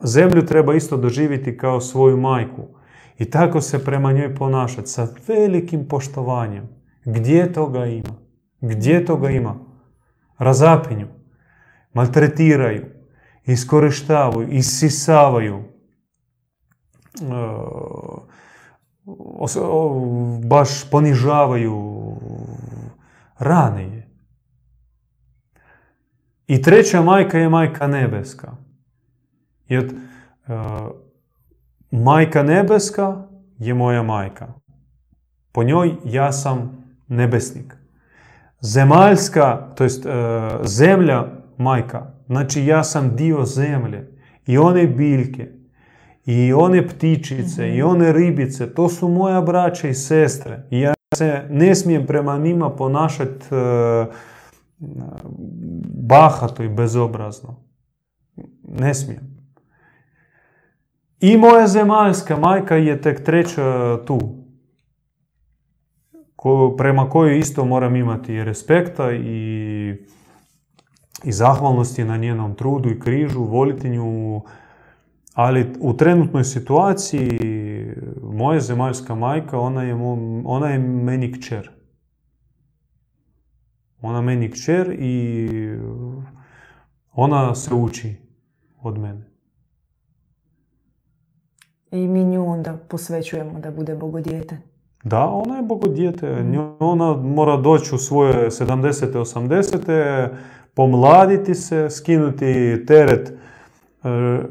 Zemlju 0.00 0.46
treba 0.46 0.74
isto 0.74 0.96
doživjeti 0.96 1.58
kao 1.58 1.80
svoju 1.80 2.16
majku. 2.16 2.62
I 3.18 3.30
tako 3.30 3.60
se 3.60 3.84
prema 3.84 4.12
njoj 4.12 4.34
ponašati 4.34 4.88
sa 4.88 5.08
velikim 5.28 5.88
poštovanjem. 5.88 6.68
Gdje 7.04 7.52
toga 7.52 7.86
ima? 7.86 8.14
Gdje 8.60 9.04
toga 9.04 9.30
ima? 9.30 9.54
Razapinju. 10.38 11.06
Maltretiraju. 11.92 12.95
Iskorištavaju. 13.46 14.48
Isisavaju. 14.48 15.62
Baš 20.48 20.90
ponižavaju. 20.90 22.02
Rane 23.38 23.82
je. 23.82 24.08
I 26.46 26.62
treća 26.62 27.02
majka 27.02 27.38
je 27.38 27.48
majka 27.48 27.86
nebeska. 27.86 28.52
Jer 29.68 29.84
uh, 29.84 30.54
majka 31.90 32.42
nebeska 32.42 33.26
je 33.58 33.74
moja 33.74 34.02
majka. 34.02 34.48
Po 35.52 35.62
njoj 35.62 35.94
ja 36.04 36.32
sam 36.32 36.84
nebesnik. 37.08 37.76
Zemaljska, 38.60 39.72
to 39.74 39.84
jest 39.84 40.06
uh, 40.06 40.12
zemlja 40.62 41.24
majka, 41.58 42.15
znači 42.26 42.66
ja 42.66 42.84
sam 42.84 43.16
dio 43.16 43.44
zemlje. 43.44 44.12
I 44.46 44.58
one 44.58 44.86
biljke, 44.86 45.48
i 46.26 46.52
one 46.52 46.88
ptičice, 46.88 47.68
i 47.68 47.78
mhm. 47.78 47.88
one 47.88 48.12
ribice, 48.12 48.74
to 48.74 48.88
su 48.88 49.08
moja 49.08 49.40
braća 49.40 49.88
i 49.88 49.94
sestre. 49.94 50.66
I 50.70 50.80
ja 50.80 50.94
se 51.14 51.42
ne 51.50 51.74
smijem 51.74 52.06
prema 52.06 52.38
njima 52.38 52.70
ponašati 52.70 53.46
uh, 53.50 54.14
bahato 56.08 56.62
i 56.62 56.68
bezobrazno. 56.68 57.56
Ne 58.68 58.94
smijem. 58.94 59.36
I 61.20 61.36
moja 61.36 61.66
zemaljska 61.66 62.36
majka 62.36 62.76
je 62.76 63.00
tek 63.00 63.24
treća 63.24 63.98
tu. 64.06 64.18
Ko, 66.36 66.74
prema 66.78 67.10
kojoj 67.10 67.38
isto 67.38 67.64
moram 67.64 67.96
imati 67.96 68.34
i 68.34 68.44
respekta 68.44 69.12
i, 69.12 69.96
i 71.24 71.32
zahvalnosti 71.32 72.04
na 72.04 72.16
njenom 72.16 72.54
trudu 72.54 72.90
i 72.90 73.00
križu, 73.00 73.44
voliti 73.44 73.90
nju. 73.90 74.40
Ali 75.34 75.72
u 75.80 75.96
trenutnoj 75.96 76.44
situaciji 76.44 77.38
moja 78.22 78.60
zemaljska 78.60 79.14
majka, 79.14 79.58
ona 79.58 79.82
je, 79.82 79.94
ona 80.44 80.68
je 80.68 80.78
meni 80.78 81.32
kćer. 81.32 81.70
Ona 84.00 84.20
meni 84.20 84.50
kćer 84.50 84.96
i 84.98 85.48
ona 87.12 87.54
se 87.54 87.74
uči 87.74 88.16
od 88.82 88.98
mene. 88.98 89.30
I 91.90 92.08
mi 92.08 92.24
nju 92.24 92.46
onda 92.46 92.78
posvećujemo 92.88 93.60
da 93.60 93.70
bude 93.70 93.94
bogodijete. 93.94 94.58
Da, 95.04 95.26
ona 95.26 95.56
je 95.56 95.62
bogodijete. 95.62 96.44
Ona 96.78 97.16
mora 97.16 97.56
doći 97.56 97.94
u 97.94 97.98
svoje 97.98 98.50
70. 98.50 99.12
80. 99.12 100.28
pomladiti 100.76 101.54
se, 101.54 101.90
skinuti 101.90 102.84
teret 102.86 103.28
e, 103.28 103.34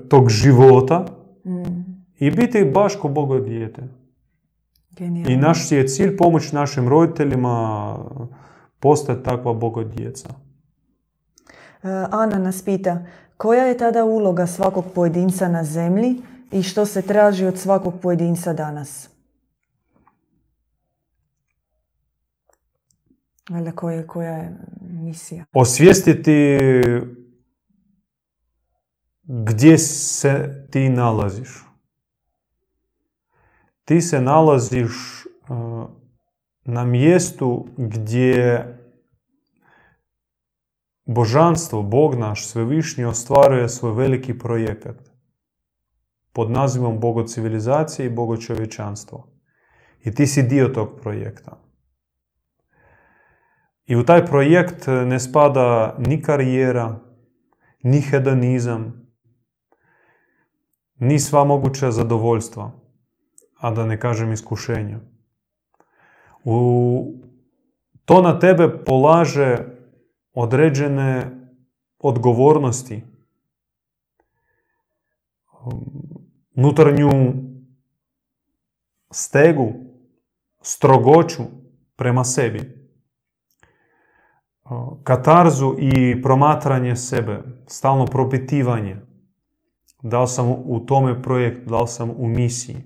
tog 0.09 0.29
života 0.29 1.05
mm. 1.45 1.63
i 2.19 2.31
biti 2.31 2.65
baš 2.73 2.95
ko 2.95 3.07
bogodijete. 3.07 3.81
I 5.27 5.37
naš 5.37 5.71
je 5.71 5.87
cilj 5.87 6.17
pomoć 6.17 6.51
našim 6.51 6.89
roditeljima 6.89 7.97
postati 8.79 9.23
takva 9.23 9.53
bogodjeca. 9.53 10.29
E, 10.29 11.87
Ana 12.11 12.37
nas 12.37 12.61
pita, 12.61 13.05
koja 13.37 13.65
je 13.65 13.77
tada 13.77 14.05
uloga 14.05 14.47
svakog 14.47 14.85
pojedinca 14.95 15.47
na 15.47 15.63
zemlji 15.63 16.15
i 16.51 16.63
što 16.63 16.85
se 16.85 17.01
traži 17.01 17.45
od 17.45 17.57
svakog 17.57 17.93
pojedinca 18.01 18.53
danas? 18.53 19.14
Valjda 23.49 23.71
koja, 23.71 24.07
koja 24.07 24.31
je 24.31 24.57
misija? 24.81 25.45
Osvijestiti 25.53 26.57
gdje 29.23 29.77
se 29.77 30.65
ti 30.71 30.89
nalaziš. 30.89 31.65
Ti 33.85 34.01
se 34.01 34.21
nalaziš 34.21 35.25
uh, 35.49 35.89
na 36.63 36.85
mjestu 36.85 37.67
gdje 37.77 38.65
božanstvo, 41.05 41.83
Bog 41.83 42.15
naš, 42.15 42.47
svevišnji 42.47 43.05
ostvaruje 43.05 43.69
svoj 43.69 43.93
veliki 43.93 44.37
projekat 44.37 45.11
pod 46.33 46.51
nazivom 46.51 46.99
Bogo 46.99 47.23
civilizacije 47.23 48.05
i 48.05 48.09
Bogo 48.13 48.37
čovječanstvo. 48.37 49.27
I 50.03 50.15
ti 50.15 50.27
si 50.27 50.43
dio 50.43 50.67
tog 50.67 50.99
projekta. 51.01 51.61
I 53.85 53.95
u 53.95 54.05
taj 54.05 54.25
projekt 54.25 54.87
ne 54.87 55.19
spada 55.19 55.95
ni 55.99 56.21
karijera, 56.21 56.99
ni 57.83 58.01
hedonizam, 58.01 59.11
ni 60.97 61.19
sva 61.19 61.43
moguća 61.43 61.91
zadovoljstva, 61.91 62.71
a 63.57 63.71
da 63.71 63.85
ne 63.85 63.99
kažem 63.99 64.31
iskušenja. 64.31 64.99
U, 66.43 67.13
to 68.05 68.21
na 68.21 68.39
tebe 68.39 68.83
polaže 68.85 69.57
određene 70.33 71.31
odgovornosti, 71.99 73.03
unutarnju 76.55 77.33
stegu, 79.11 79.73
strogoću 80.61 81.43
prema 81.95 82.23
sebi, 82.23 82.74
katarzu 85.03 85.75
i 85.79 86.21
promatranje 86.21 86.95
sebe, 86.95 87.43
stalno 87.67 88.05
propitivanje. 88.05 88.97
Da 90.01 90.21
li 90.21 90.27
sam 90.27 90.49
u 90.49 90.85
tome 90.85 91.21
projektu, 91.21 91.69
da 91.69 91.81
li 91.81 91.87
sam 91.87 92.11
u 92.17 92.27
misiji. 92.27 92.77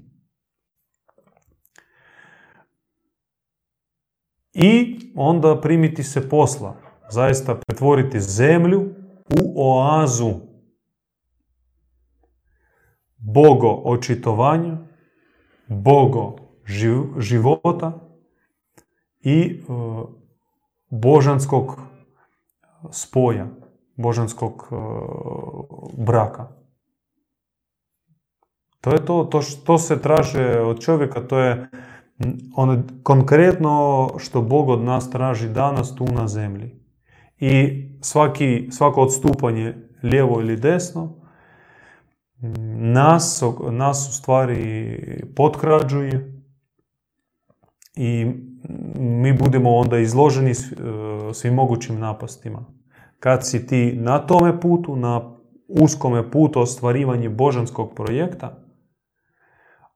I 4.54 5.00
onda 5.16 5.62
primiti 5.62 6.04
se 6.04 6.30
posla. 6.30 6.76
Zaista 7.10 7.56
pretvoriti 7.56 8.20
zemlju 8.20 8.82
u 9.42 9.70
oazu 9.72 10.34
bogo 13.18 13.82
očitovanja, 13.84 14.78
bogo 15.68 16.36
života 17.20 18.00
i 19.22 19.42
e, 19.42 20.19
božanskog 20.90 21.82
spoja, 22.92 23.48
božanskog 23.96 24.68
e, 24.72 24.76
braka. 25.98 26.48
To 28.82 28.92
je 28.92 29.06
to, 29.06 29.24
to 29.24 29.42
što 29.42 29.78
se 29.78 30.02
traže 30.02 30.60
od 30.60 30.80
čovjeka, 30.80 31.28
to 31.28 31.40
je 31.40 31.70
ono 32.56 32.84
konkretno 33.04 34.08
što 34.18 34.42
Bog 34.42 34.70
od 34.70 34.82
nas 34.82 35.10
traži 35.10 35.50
danas 35.50 35.96
tu 35.96 36.06
na 36.06 36.28
zemlji. 36.28 36.80
I 37.38 37.84
svaki, 38.02 38.68
svako 38.72 39.02
odstupanje 39.02 39.76
lijevo 40.04 40.42
ili 40.42 40.56
desno 40.56 41.20
nas, 42.78 43.44
nas 43.72 44.10
u 44.10 44.14
stvari 44.14 44.98
potkrađuje 45.36 46.44
i 47.96 48.26
mi 49.00 49.34
budemo 49.34 49.76
onda 49.76 49.98
izloženi 49.98 50.52
e, 50.52 50.54
svim 51.34 51.54
mogućim 51.54 52.00
napastima. 52.00 52.66
Kad 53.20 53.48
si 53.48 53.68
ti 53.68 53.94
na 53.96 54.20
tome 54.20 54.60
putu, 54.60 54.96
na 54.96 55.36
uskome 55.68 56.32
putu 56.32 56.60
ostvarivanje 56.60 57.30
božanskog 57.30 57.94
projekta, 57.96 58.64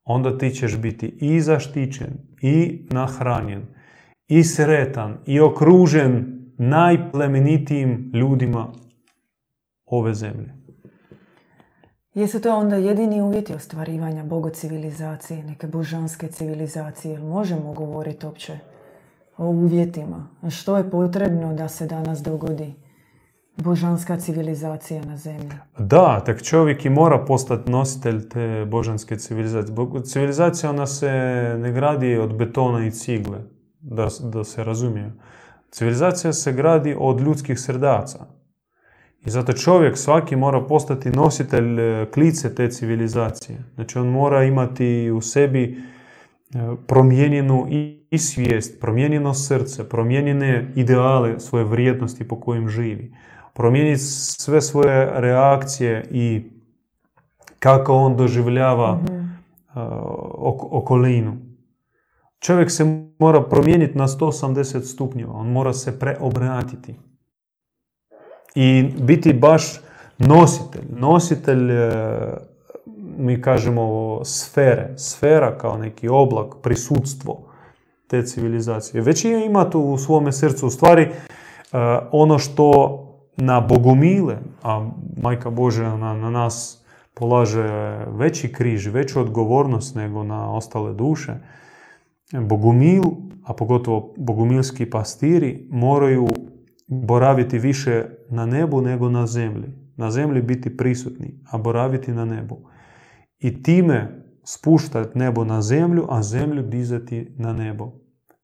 onda 0.03 0.37
ti 0.37 0.49
ćeš 0.49 0.77
biti 0.77 1.17
i 1.21 1.41
zaštićen, 1.41 2.13
i 2.41 2.87
nahranjen, 2.91 3.61
i 4.27 4.43
sretan, 4.43 5.17
i 5.25 5.39
okružen 5.39 6.39
najplemenitijim 6.57 8.11
ljudima 8.13 8.73
ove 9.85 10.13
zemlje. 10.13 10.62
Jesu 12.13 12.41
to 12.41 12.55
onda 12.55 12.75
jedini 12.75 13.21
uvjeti 13.21 13.53
ostvarivanja 13.53 14.23
bogocivilizacije, 14.23 15.43
neke 15.43 15.67
božanske 15.67 16.27
civilizacije? 16.27 17.19
Možemo 17.19 17.73
govoriti 17.73 18.25
uopće 18.25 18.59
o 19.37 19.45
uvjetima? 19.45 20.27
Što 20.49 20.77
je 20.77 20.89
potrebno 20.89 21.53
da 21.53 21.67
se 21.67 21.87
danas 21.87 22.21
dogodi 22.21 22.73
božanska 23.57 24.17
civilizacija 24.17 25.05
na 25.05 25.17
zemlji? 25.17 25.51
Da, 25.77 26.19
tak 26.25 26.43
čovjek 26.43 26.85
i 26.85 26.89
mora 26.89 27.25
postati 27.25 27.71
nositelj 27.71 28.29
te 28.29 28.65
božanske 28.67 29.15
civilizacije. 29.17 29.75
Civilizacija 30.03 30.69
ona 30.69 30.87
se 30.87 31.09
ne 31.59 31.71
gradi 31.71 32.17
od 32.17 32.35
betona 32.37 32.85
i 32.85 32.91
cigle, 32.91 33.37
da, 33.81 34.07
da 34.23 34.43
se 34.43 34.63
razumije. 34.63 35.11
Civilizacija 35.71 36.33
se 36.33 36.51
gradi 36.51 36.95
od 36.99 37.21
ljudskih 37.21 37.59
srdaca. 37.59 38.25
I 39.25 39.29
zato 39.29 39.53
čovjek 39.53 39.97
svaki 39.97 40.35
mora 40.35 40.61
postati 40.61 41.09
nositelj 41.09 41.79
e, 41.79 42.05
klice 42.11 42.55
te 42.55 42.69
civilizacije. 42.69 43.63
Znači 43.75 43.99
on 43.99 44.07
mora 44.07 44.43
imati 44.43 45.11
u 45.11 45.21
sebi 45.21 45.63
e, 45.63 45.75
promijenjenu 46.87 47.67
i 48.11 48.17
svijest, 48.17 48.79
promijenjeno 48.81 49.33
srce, 49.33 49.89
promijenjene 49.89 50.71
ideale, 50.75 51.39
svoje 51.39 51.65
vrijednosti 51.65 52.27
po 52.27 52.39
kojim 52.39 52.69
živi. 52.69 53.15
Promijeniti 53.53 54.01
sve 54.01 54.61
svoje 54.61 55.21
reakcije 55.21 56.07
i 56.11 56.43
kako 57.59 57.93
on 57.93 58.17
doživljava 58.17 58.95
mm 58.95 59.23
okolinu. 60.71 61.37
Čovjek 62.39 62.71
se 62.71 63.09
mora 63.19 63.43
promijeniti 63.43 63.97
na 63.97 64.07
180 64.07 64.81
stupnjeva, 64.81 65.33
on 65.33 65.51
mora 65.51 65.73
se 65.73 65.99
preobratiti 65.99 66.95
i 68.55 68.89
biti 68.99 69.33
baš 69.33 69.81
nositelj. 70.17 70.85
Nositelj, 70.89 71.71
e, 71.71 71.91
mi 73.17 73.41
kažemo, 73.41 74.19
sfere. 74.23 74.93
Sfera 74.97 75.57
kao 75.57 75.77
neki 75.77 76.07
oblak, 76.07 76.55
prisutstvo 76.61 77.39
te 78.07 78.23
civilizacije. 78.23 79.01
Već 79.01 79.25
ima 79.25 79.69
tu 79.69 79.79
u 79.81 79.97
svome 79.97 80.31
srcu 80.31 80.67
u 80.67 80.69
stvari 80.69 81.03
e, 81.03 81.11
ono 82.11 82.39
što 82.39 82.99
na 83.37 83.59
bogomile, 83.59 84.37
a 84.63 84.89
Majka 85.21 85.49
Božja 85.49 85.97
na, 85.97 86.13
na 86.13 86.29
nas 86.29 86.83
polaže 87.13 87.67
veći 88.07 88.53
križ, 88.53 88.87
veću 88.87 89.19
odgovornost 89.19 89.95
nego 89.95 90.23
na 90.23 90.53
ostale 90.53 90.93
duše, 90.93 91.33
bogomil, 92.31 93.03
a 93.43 93.53
pogotovo 93.53 94.13
bogomilski 94.17 94.89
pastiri, 94.89 95.67
moraju 95.69 96.27
boraviti 96.87 97.59
više 97.59 98.05
na 98.29 98.45
nebu 98.45 98.81
nego 98.81 99.09
na 99.09 99.27
zemlji. 99.27 99.67
Na 99.95 100.11
zemlji 100.11 100.41
biti 100.41 100.77
prisutni, 100.77 101.39
a 101.51 101.57
boraviti 101.57 102.11
na 102.11 102.25
nebu. 102.25 102.69
I 103.39 103.63
time 103.63 104.23
spuštati 104.43 105.19
nebo 105.19 105.43
na 105.43 105.61
zemlju, 105.61 106.05
a 106.09 106.23
zemlju 106.23 106.63
dizati 106.63 107.35
na 107.37 107.53
nebo. 107.53 107.91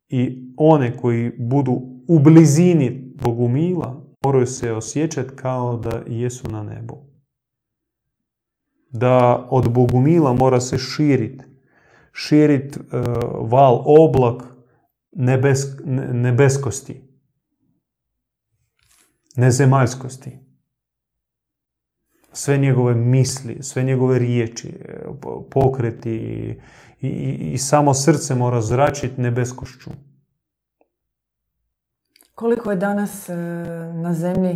I 0.10 0.54
one 0.58 0.98
koji 0.98 1.32
budu 1.40 1.82
u 2.08 2.20
blizini 2.20 3.16
Bogumila 3.24 4.04
moraju 4.26 4.46
se 4.46 4.72
osjećati 4.72 5.36
kao 5.36 5.78
da 5.78 6.02
jesu 6.08 6.52
na 6.52 6.64
nebu. 6.64 6.98
Da 8.92 9.48
od 9.50 9.74
Bogumila 9.74 10.34
mora 10.34 10.60
se 10.60 10.78
širiti. 10.78 11.46
Širiti 12.14 12.80
uh, 12.80 13.52
val, 13.52 13.84
oblak 13.86 14.44
nebes, 15.12 15.60
nebeskosti 16.14 17.09
nezemaljskosti. 19.40 20.40
Sve 22.34 22.58
njegove 22.58 22.96
misli, 22.96 23.64
sve 23.64 23.84
njegove 23.84 24.20
riječi, 24.20 24.74
pokreti 25.52 26.12
i, 27.02 27.08
i, 27.08 27.52
i 27.54 27.58
samo 27.58 27.94
srce 27.94 28.36
mora 28.36 28.62
zračiti 28.62 29.22
nebeskošću. 29.22 29.90
Koliko 32.36 32.72
je 32.72 32.78
danas 32.78 33.30
e, 33.30 33.36
na 33.94 34.14
zemlji 34.14 34.56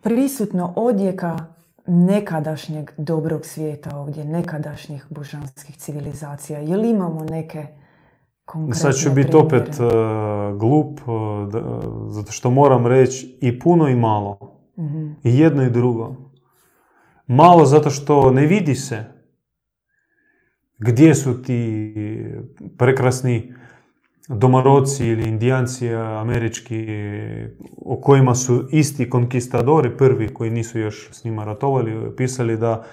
prisutno 0.00 0.72
odjeka 0.76 1.36
nekadašnjeg 1.86 2.90
dobrog 2.96 3.46
svijeta 3.46 3.98
ovdje, 3.98 4.24
nekadašnjih 4.24 5.06
božanskih 5.10 5.76
civilizacija? 5.76 6.58
Je 6.58 6.76
li 6.76 6.90
imamo 6.90 7.24
neke 7.24 7.66
Sad 8.72 8.94
ću 8.94 9.10
biti 9.10 9.36
opet 9.36 9.68
uh, 9.68 10.58
glup, 10.58 11.00
uh, 11.08 11.48
zato 12.08 12.32
što 12.32 12.50
moram 12.50 12.86
reći 12.86 13.38
i 13.40 13.58
puno 13.58 13.88
i 13.88 13.94
malo. 13.94 14.38
mm 14.76 15.06
I 15.24 15.38
jedno 15.38 15.62
i 15.62 15.70
drugo. 15.70 16.16
Malo 17.26 17.64
zato 17.64 17.90
što 17.90 18.30
ne 18.30 18.46
vidi 18.46 18.74
se 18.74 19.04
gdje 20.78 21.14
su 21.14 21.42
ti 21.42 21.92
prekrasni 22.78 23.54
domaroci 24.28 25.06
ili 25.06 25.28
indijanci 25.28 25.94
američki 25.94 26.86
o 27.76 28.00
kojima 28.00 28.34
su 28.34 28.68
isti 28.72 29.10
konkistadori 29.10 29.96
prvi 29.96 30.34
koji 30.34 30.50
nisu 30.50 30.78
još 30.78 31.08
s 31.12 31.24
njima 31.24 31.44
ratovali, 31.44 32.16
pisali 32.16 32.56
da 32.56 32.84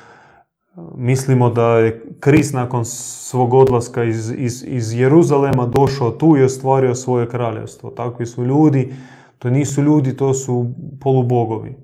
Mislimo 0.96 1.50
da 1.50 1.78
je 1.78 2.06
Krist 2.20 2.54
nakon 2.54 2.86
svog 2.86 3.54
odlaska 3.54 4.04
iz, 4.04 4.34
iz, 4.38 4.64
iz 4.68 4.94
Jeruzalema 4.94 5.66
došao 5.66 6.12
tu 6.12 6.38
i 6.38 6.44
ostvario 6.44 6.96
svoje 6.96 7.30
kraljevstvo. 7.30 7.90
Takvi 7.90 8.26
su 8.26 8.46
ljudi, 8.46 8.94
to 9.40 9.50
nisu 9.50 9.82
ljudi, 9.82 10.18
to 10.18 10.34
su 10.34 10.66
polubogovi. 11.02 11.76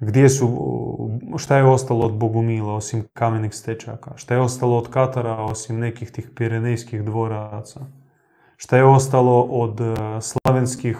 Gdje 0.00 0.28
su, 0.28 0.48
šta 1.36 1.56
je 1.56 1.64
ostalo 1.64 2.06
od 2.06 2.14
Bogumila 2.14 2.74
osim 2.74 3.04
kamenih 3.12 3.54
stečaka? 3.54 4.12
Šta 4.16 4.34
je 4.34 4.40
ostalo 4.40 4.78
od 4.78 4.88
Katara 4.88 5.36
osim 5.36 5.78
nekih 5.78 6.10
tih 6.10 6.30
pirenejskih 6.34 7.02
dvoraca? 7.02 7.80
Šta 8.56 8.76
je 8.76 8.84
ostalo 8.84 9.42
od 9.42 9.80
eh, 9.80 9.94
slavenskih 10.20 10.98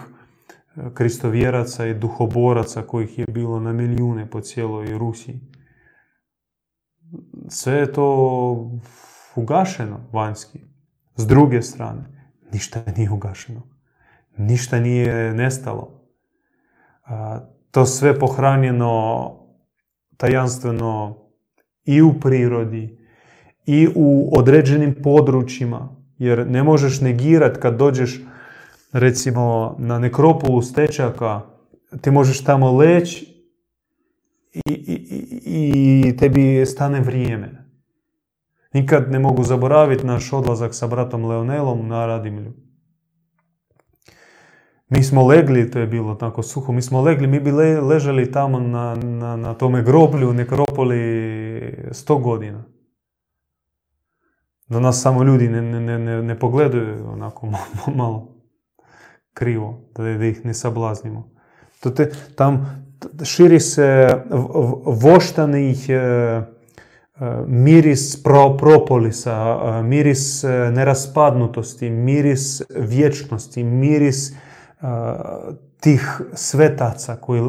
kristovjeraca 0.93 1.85
i 1.85 1.93
duhoboraca 1.93 2.81
kojih 2.81 3.19
je 3.19 3.25
bilo 3.25 3.59
na 3.59 3.73
milijune 3.73 4.29
po 4.29 4.41
cijeloj 4.41 4.97
Rusiji. 4.97 5.39
Sve 7.47 7.73
je 7.73 7.93
to 7.93 8.79
ugašeno 9.35 9.99
vanjski. 10.11 10.59
S 11.15 11.27
druge 11.27 11.61
strane, 11.61 12.31
ništa 12.53 12.83
nije 12.97 13.11
ugašeno. 13.11 13.61
Ništa 14.37 14.79
nije 14.79 15.33
nestalo. 15.33 16.01
To 17.71 17.85
sve 17.85 18.19
pohranjeno 18.19 19.33
tajanstveno 20.17 21.17
i 21.85 22.01
u 22.01 22.13
prirodi 22.19 22.99
i 23.65 23.87
u 23.95 24.29
određenim 24.37 24.95
područjima. 25.03 25.95
Jer 26.17 26.47
ne 26.47 26.63
možeš 26.63 27.01
negirati 27.01 27.59
kad 27.59 27.77
dođeš 27.77 28.21
recimo 28.93 29.75
na 29.79 29.99
nekropolu 29.99 30.61
stečaka, 30.61 31.41
ti 32.01 32.11
možeš 32.11 32.43
tamo 32.43 32.71
leći 32.71 33.37
i, 34.53 34.73
i, 34.73 36.03
i 36.07 36.17
tebi 36.17 36.65
stane 36.65 37.01
vrijeme. 37.01 37.67
Nikad 38.73 39.11
ne 39.11 39.19
mogu 39.19 39.43
zaboraviti 39.43 40.05
naš 40.05 40.33
odlazak 40.33 40.75
sa 40.75 40.87
bratom 40.87 41.25
Leonelom 41.25 41.87
na 41.87 42.05
Radimlju. 42.05 42.53
Mi 44.89 45.03
smo 45.03 45.27
legli, 45.27 45.71
to 45.71 45.79
je 45.79 45.87
bilo 45.87 46.15
tako 46.15 46.43
suho, 46.43 46.73
mi 46.73 46.81
smo 46.81 47.01
legli, 47.01 47.27
mi 47.27 47.39
bi 47.39 47.51
ležali 47.81 48.31
tamo 48.31 48.59
na, 48.59 48.95
na, 48.95 49.35
na 49.35 49.53
tome 49.53 49.83
groblju, 49.83 50.33
nekropoli 50.33 50.99
sto 51.91 52.17
godina. 52.17 52.63
Da 54.67 54.79
nas 54.79 55.01
samo 55.01 55.23
ljudi 55.23 55.47
ne, 55.47 55.61
ne, 55.61 55.99
ne, 55.99 56.23
ne 56.23 56.39
pogledaju 56.39 57.09
onako 57.11 57.47
malo 57.95 58.36
krivo, 59.37 59.81
da 59.95 60.25
ih 60.25 60.45
ne 60.45 60.53
sablaznimo. 60.53 61.29
To 61.79 61.89
te, 61.89 62.09
tam 62.35 62.83
širi 63.23 63.59
se 63.59 64.17
voštani 64.85 65.75
e, 65.89 65.93
e, 65.93 66.43
miris 67.47 68.23
pro, 68.23 68.57
propolisa, 68.57 69.59
e, 69.63 69.83
miris 69.83 70.43
neraspadnutosti, 70.73 71.89
miris 71.89 72.61
vječnosti, 72.69 73.63
miris 73.63 74.33
tih 75.79 76.21
svetaca 76.33 77.15
koji 77.15 77.41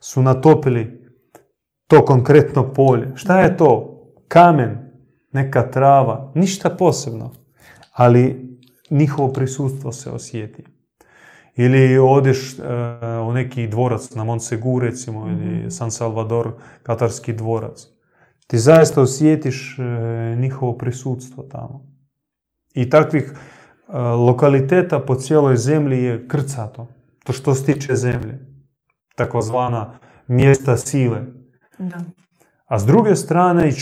su 0.00 0.22
natopili 0.22 1.04
to 1.86 2.04
konkretno 2.04 2.72
polje. 2.72 3.12
Šta 3.14 3.40
je 3.40 3.56
to? 3.56 3.94
Kamen, 4.28 4.78
neka 5.32 5.70
trava, 5.70 6.32
ništa 6.34 6.70
posebno, 6.70 7.32
ali 7.92 8.48
njihovo 8.90 9.32
prisustvo 9.32 9.92
se 9.92 10.10
osjeti. 10.10 10.77
Ili 11.60 11.98
odeš 11.98 12.58
uh, 12.58 12.64
u 13.28 13.32
neki 13.32 13.66
dvorac 13.66 14.14
na 14.14 14.24
Montsegur 14.24 14.82
recimo 14.82 15.26
ili 15.26 15.58
mhm. 15.58 15.68
San 15.70 15.90
Salvador, 15.90 16.52
katarski 16.82 17.32
dvorac. 17.32 17.86
ti 18.46 18.58
zaista 18.58 19.02
osjetiš 19.02 19.78
e, 19.78 19.82
njihovo 20.36 20.76
prisutstvo 20.78 21.42
tamo. 21.42 21.86
I 22.74 22.90
takvih 22.90 23.32
e, 23.32 23.98
lokaliteta 23.98 24.98
po 25.00 25.14
cijeloj 25.14 25.56
zemlji 25.56 26.02
je 26.02 26.28
krcato. 26.28 26.88
To 27.24 27.32
što 27.32 27.54
se 27.54 27.64
tiče 27.64 27.94
zemlje. 27.94 28.38
Takozvana 29.16 29.98
mjesta 30.26 30.76
sile. 30.76 31.22
Da. 31.78 32.00
A 32.66 32.78
s 32.78 32.86
druge 32.86 33.16
strane, 33.16 33.68
i 33.68 33.72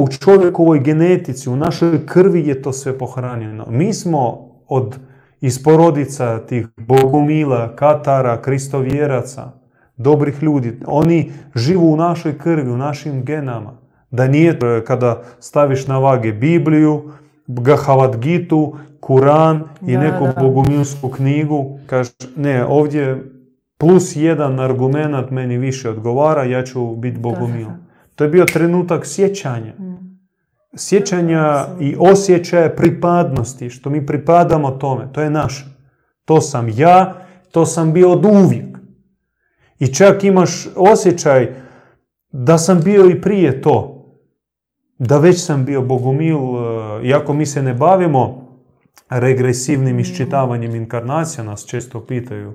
u 0.00 0.08
čovjekovoj 0.08 0.80
genetici, 0.80 1.50
u 1.50 1.56
našoj 1.56 2.06
krvi 2.06 2.48
je 2.48 2.62
to 2.62 2.72
sve 2.72 2.98
pohranjeno. 2.98 3.66
Mi 3.70 3.94
smo 3.94 4.50
od 4.68 4.98
iz 5.46 5.62
porodica 5.62 6.38
tih 6.38 6.66
bogumila, 6.76 7.76
katara, 7.76 8.42
kristovjeraca, 8.42 9.52
dobrih 9.96 10.42
ljudi. 10.42 10.80
Oni 10.86 11.32
živu 11.54 11.92
u 11.92 11.96
našoj 11.96 12.38
krvi, 12.38 12.70
u 12.70 12.76
našim 12.76 13.24
genama. 13.24 13.72
Da 14.10 14.28
nije 14.28 14.58
kada 14.86 15.22
staviš 15.40 15.86
na 15.86 15.98
vage 15.98 16.32
Bibliju, 16.32 17.12
Gahavat 17.46 18.16
Gitu, 18.16 18.76
Kuran 19.00 19.62
i 19.86 19.96
neku 19.96 20.26
bogumilsku 20.40 21.08
knjigu, 21.08 21.78
kažeš 21.86 22.14
ne, 22.36 22.64
ovdje 22.64 23.24
plus 23.78 24.16
jedan 24.16 24.60
argument 24.60 25.30
meni 25.30 25.58
više 25.58 25.90
odgovara, 25.90 26.44
ja 26.44 26.64
ću 26.64 26.96
biti 26.96 27.18
bogumil. 27.18 27.68
To 28.14 28.24
je 28.24 28.30
bio 28.30 28.44
trenutak 28.44 29.06
sjećanja. 29.06 29.72
Mm. 29.78 29.95
Sjećanja 30.76 31.66
i 31.80 31.96
osjećaja 31.98 32.70
pripadnosti, 32.70 33.70
što 33.70 33.90
mi 33.90 34.06
pripadamo 34.06 34.70
tome, 34.70 35.08
to 35.12 35.20
je 35.20 35.30
naše. 35.30 35.64
To 36.24 36.40
sam 36.40 36.68
ja, 36.76 37.14
to 37.50 37.66
sam 37.66 37.92
bio 37.92 38.12
od 38.12 38.24
uvijek. 38.24 38.78
I 39.78 39.94
čak 39.94 40.24
imaš 40.24 40.68
osjećaj 40.76 41.54
da 42.32 42.58
sam 42.58 42.80
bio 42.80 43.10
i 43.10 43.20
prije 43.20 43.62
to. 43.62 43.92
Da 44.98 45.18
već 45.18 45.44
sam 45.44 45.64
bio 45.64 45.82
bogumil, 45.82 46.38
e, 46.38 47.06
iako 47.06 47.32
mi 47.32 47.46
se 47.46 47.62
ne 47.62 47.74
bavimo 47.74 48.46
regresivnim 49.10 49.98
iščitavanjem 49.98 50.74
inkarnacija, 50.74 51.44
nas 51.44 51.66
često 51.66 52.06
pitaju. 52.06 52.52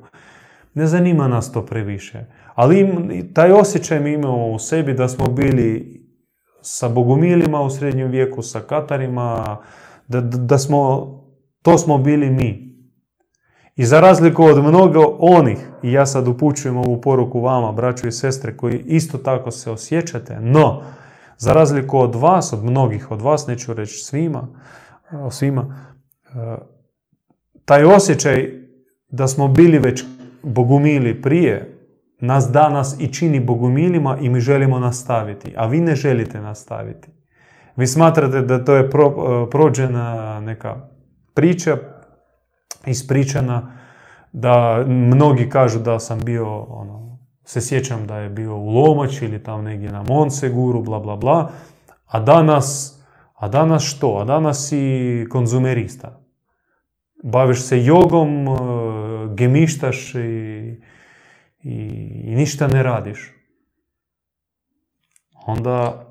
Ne 0.74 0.88
zanima 0.88 1.28
nas 1.28 1.52
to 1.52 1.66
previše. 1.66 2.26
Ali 2.56 2.88
taj 3.34 3.52
osjećaj 3.52 4.00
mi 4.00 4.14
imamo 4.14 4.52
u 4.52 4.60
sebi 4.60 4.94
da 4.94 5.08
smo 5.08 5.28
bili 5.28 6.01
sa 6.62 6.90
bogumilima 6.90 7.62
u 7.62 7.70
srednjem 7.70 8.12
vijeku, 8.12 8.42
sa 8.42 8.60
katarima, 8.60 9.58
da, 10.08 10.22
da 10.22 10.58
smo, 10.58 11.08
to 11.62 11.78
smo 11.78 11.98
bili 11.98 12.30
mi. 12.30 12.72
I 13.76 13.86
za 13.86 14.00
razliku 14.00 14.44
od 14.44 14.64
mnogo 14.64 15.18
onih, 15.20 15.58
i 15.84 15.92
ja 15.92 16.06
sad 16.06 16.28
upućujem 16.28 16.78
ovu 16.78 17.02
poruku 17.02 17.42
vama, 17.42 17.72
braću 17.72 18.08
i 18.08 18.12
sestre, 18.12 18.58
koji 18.58 18.80
isto 18.86 19.18
tako 19.18 19.52
se 19.52 19.72
osjećate, 19.72 20.40
no, 20.42 20.82
za 21.38 21.54
razliku 21.54 22.00
od 22.00 22.16
vas, 22.16 22.54
od 22.54 22.64
mnogih 22.64 23.12
od 23.12 23.22
vas, 23.22 23.48
neću 23.48 23.74
reći 23.74 24.04
svima, 24.04 24.48
svima, 25.32 25.86
e, 26.26 26.58
taj 27.66 27.84
osjećaj 27.84 28.62
da 29.10 29.28
smo 29.28 29.48
bili 29.48 29.80
već 29.80 30.04
bogumili 30.44 31.22
prije, 31.22 31.81
nas 32.22 32.52
danas 32.52 32.96
i 33.00 33.14
čini 33.14 33.40
bogumilima 33.40 34.18
i 34.22 34.30
mi 34.30 34.40
želimo 34.40 34.80
nastaviti, 34.80 35.54
a 35.58 35.66
vi 35.66 35.80
ne 35.80 35.96
želite 35.96 36.42
nastaviti. 36.42 37.10
Vi 37.76 37.88
smatrate 37.88 38.42
da 38.42 38.66
to 38.66 38.76
je 38.76 38.90
pro, 38.90 39.06
e, 39.08 39.50
prođena 39.50 40.40
neka 40.40 40.76
priča, 41.34 41.78
ispričana, 42.86 43.72
da 44.34 44.86
mnogi 44.88 45.50
kažu 45.50 45.80
da 45.80 46.00
sam 46.00 46.20
bio, 46.20 46.60
ono, 46.60 47.20
se 47.44 47.62
sjećam 47.62 48.08
da 48.08 48.18
je 48.18 48.30
bio 48.30 48.56
u 48.56 48.70
Lomači 48.70 49.26
ili 49.26 49.44
tam 49.44 49.64
negdje 49.64 49.92
na 49.92 50.04
Monseguru, 50.04 50.82
bla 50.82 51.00
bla 51.00 51.16
bla, 51.16 51.52
a 52.06 52.20
danas, 52.20 53.00
a 53.34 53.48
danas 53.48 53.84
što? 53.84 54.18
A 54.18 54.26
danas 54.26 54.70
si 54.70 55.26
konzumerista. 55.32 56.20
Baviš 57.24 57.62
se 57.62 57.84
jogom, 57.84 58.48
e, 58.48 58.52
gemištaš 59.36 60.16
i 60.16 60.61
i, 61.64 61.76
ništa 62.36 62.68
ne 62.68 62.84
radiš, 62.84 63.34
onda 65.46 66.08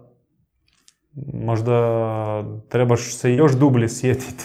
možda 1.34 2.44
trebaš 2.68 3.14
se 3.14 3.34
još 3.34 3.53
dublje 3.53 3.88
sjetiti. 3.88 4.44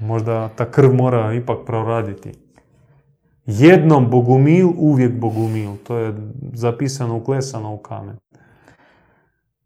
Možda 0.00 0.48
ta 0.48 0.70
krv 0.70 0.92
mora 0.92 1.34
ipak 1.34 1.58
proraditi. 1.66 2.32
Jednom 3.46 4.10
bogumil, 4.10 4.68
uvijek 4.78 5.12
bogumil. 5.12 5.70
To 5.86 5.96
je 5.96 6.14
zapisano, 6.52 7.16
uklesano 7.16 7.74
u 7.74 7.78
kamen. 7.78 8.16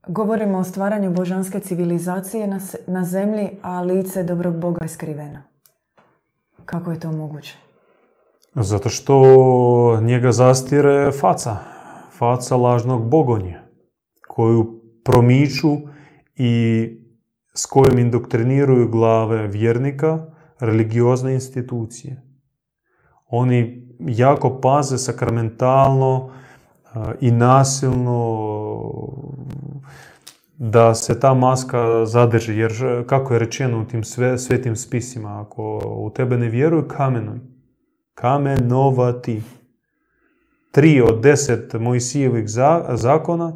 Govorimo 0.06 0.58
o 0.58 0.64
stvaranju 0.64 1.10
božanske 1.10 1.60
civilizacije 1.60 2.46
na, 2.46 2.60
na 2.86 3.04
zemlji, 3.04 3.50
a 3.62 3.80
lice 3.82 4.22
dobrog 4.22 4.56
Boga 4.56 4.84
je 4.84 4.88
skriveno. 4.88 5.38
Kako 6.64 6.90
je 6.90 7.00
to 7.00 7.12
moguće? 7.12 7.56
Zato 8.54 8.88
što 8.88 10.00
njega 10.00 10.32
zastire 10.32 11.12
faca, 11.20 11.56
faca 12.18 12.56
lažnog 12.56 13.08
bogonje, 13.08 13.58
koju 14.28 14.82
promiču 15.04 15.76
i 16.36 16.86
s 17.54 17.66
kojom 17.66 17.98
indoktriniraju 17.98 18.88
glave 18.88 19.46
vjernika 19.46 20.26
religiozne 20.60 21.34
institucije. 21.34 22.22
Oni 23.26 23.88
jako 23.98 24.60
paze 24.60 24.98
sakramentalno 24.98 26.30
i 27.20 27.30
nasilno 27.30 28.48
da 30.58 30.94
se 30.94 31.20
ta 31.20 31.34
maska 31.34 32.06
zadrži. 32.06 32.58
Jer 32.58 32.72
kako 33.06 33.32
je 33.32 33.38
rečeno 33.38 33.80
u 33.80 33.84
tim 33.84 34.04
svetim 34.38 34.76
spisima, 34.76 35.40
ako 35.40 35.80
u 35.84 36.10
tebe 36.10 36.38
ne 36.38 36.48
vjeruju, 36.48 36.88
kamenuj 36.88 37.51
kamenovati. 38.14 39.42
Tri 40.70 41.00
od 41.00 41.20
deset 41.22 41.74
Mojsijevih 41.74 42.44
zakona 42.94 43.52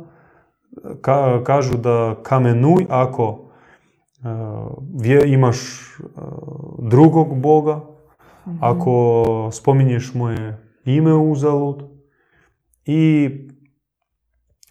kažu 1.44 1.76
da 1.76 2.16
kamenuj 2.22 2.86
ako 2.88 3.50
e, 5.04 5.26
imaš 5.26 5.58
e, 5.58 6.02
drugog 6.78 7.40
Boga, 7.40 7.80
mhm. 8.46 8.56
ako 8.60 9.24
spominješ 9.52 10.14
moje 10.14 10.70
ime 10.84 11.14
uzalud 11.14 11.82
i 12.84 13.30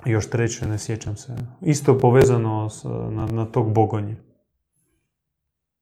još 0.05 0.29
treće, 0.29 0.67
ne 0.67 0.77
sjećam 0.77 1.17
se, 1.17 1.35
isto 1.61 1.97
povezano 1.97 2.69
na, 3.09 3.25
na 3.25 3.45
tog 3.45 3.73
bogonje. 3.73 4.15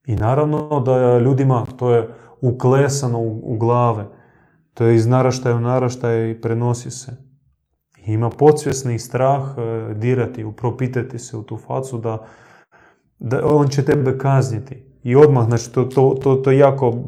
I 0.06 0.16
naravno 0.16 0.80
da 0.80 1.20
ljudima 1.20 1.66
to 1.78 1.94
je 1.94 2.10
uklesano 2.44 3.20
u, 3.20 3.58
glave. 3.58 4.06
To 4.74 4.86
je 4.86 4.96
iz 4.96 5.08
naraštaja 5.08 5.56
u 5.56 5.60
naraštaj 5.60 6.32
i 6.32 6.42
prenosi 6.42 6.92
se. 6.92 7.12
ima 8.06 8.30
podsvjesni 8.30 9.00
strah 9.00 9.42
e, 9.58 9.94
dirati, 9.94 10.44
upropitati 10.44 11.20
se 11.20 11.38
u 11.38 11.44
tu 11.44 11.58
facu 11.58 11.98
da, 11.98 12.26
da 13.20 13.42
on 13.46 13.68
će 13.68 13.86
tebe 13.86 14.18
kazniti. 14.18 14.86
I 15.04 15.16
odmah, 15.16 15.46
znači, 15.46 15.72
to, 15.72 15.84
to, 15.84 16.16
to, 16.24 16.36
to 16.36 16.52
jako 16.52 17.04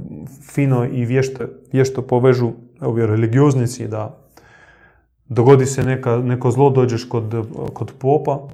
fino 0.54 0.86
i 0.86 1.06
vješto, 1.06 1.44
vješto 1.72 2.02
povežu 2.02 2.52
ovi 2.82 3.06
religioznici 3.06 3.88
da 3.88 4.18
dogodi 5.26 5.66
se 5.66 5.84
neka, 5.84 6.18
neko 6.18 6.52
zlo, 6.52 6.70
dođeš 6.70 7.10
kod, 7.10 7.48
kod 7.74 7.94
popa, 8.00 8.48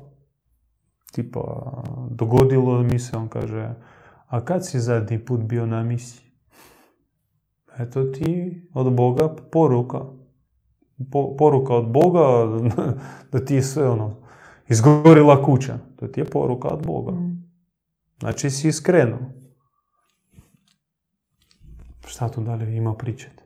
tipa, 1.12 1.42
dogodilo 2.10 2.84
mi 2.84 3.00
se, 3.00 3.18
on 3.18 3.28
kaže, 3.28 3.74
a 4.28 4.46
kad 4.46 4.68
si 4.68 4.80
zadnji 4.80 5.26
put 5.26 5.40
bio 5.40 5.66
na 5.66 5.84
misiji? 5.84 6.31
Eto 7.82 8.04
ti 8.04 8.62
od 8.74 8.94
Boga 8.94 9.36
poruka. 9.52 10.00
poruka 11.38 11.74
od 11.74 11.92
Boga 11.92 12.22
da 13.32 13.46
ti 13.46 13.56
je 13.56 13.62
sve 13.62 13.90
ono, 13.90 14.16
izgorila 14.70 15.44
kuća. 15.44 15.78
To 15.96 16.08
ti 16.08 16.20
je 16.20 16.26
poruka 16.26 16.68
od 16.68 16.86
Boga. 16.86 17.12
Mm. 17.12 17.42
Znači 18.20 18.50
si 18.50 18.68
iskreno. 18.68 19.18
Šta 22.08 22.30
tu 22.30 22.42
dalje 22.42 22.76
ima 22.76 22.94
pričati? 22.94 23.44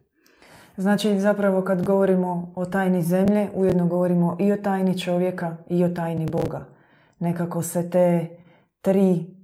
Znači 0.77 1.19
zapravo 1.19 1.61
kad 1.61 1.85
govorimo 1.85 2.53
o 2.55 2.65
tajni 2.65 3.01
zemlje, 3.01 3.49
ujedno 3.53 3.87
govorimo 3.87 4.37
i 4.39 4.51
o 4.51 4.57
tajni 4.57 4.99
čovjeka 4.99 5.57
i 5.69 5.83
o 5.83 5.89
tajni 5.89 6.25
Boga. 6.31 6.65
Nekako 7.19 7.61
se 7.61 7.89
te 7.89 8.37
tri 8.81 9.35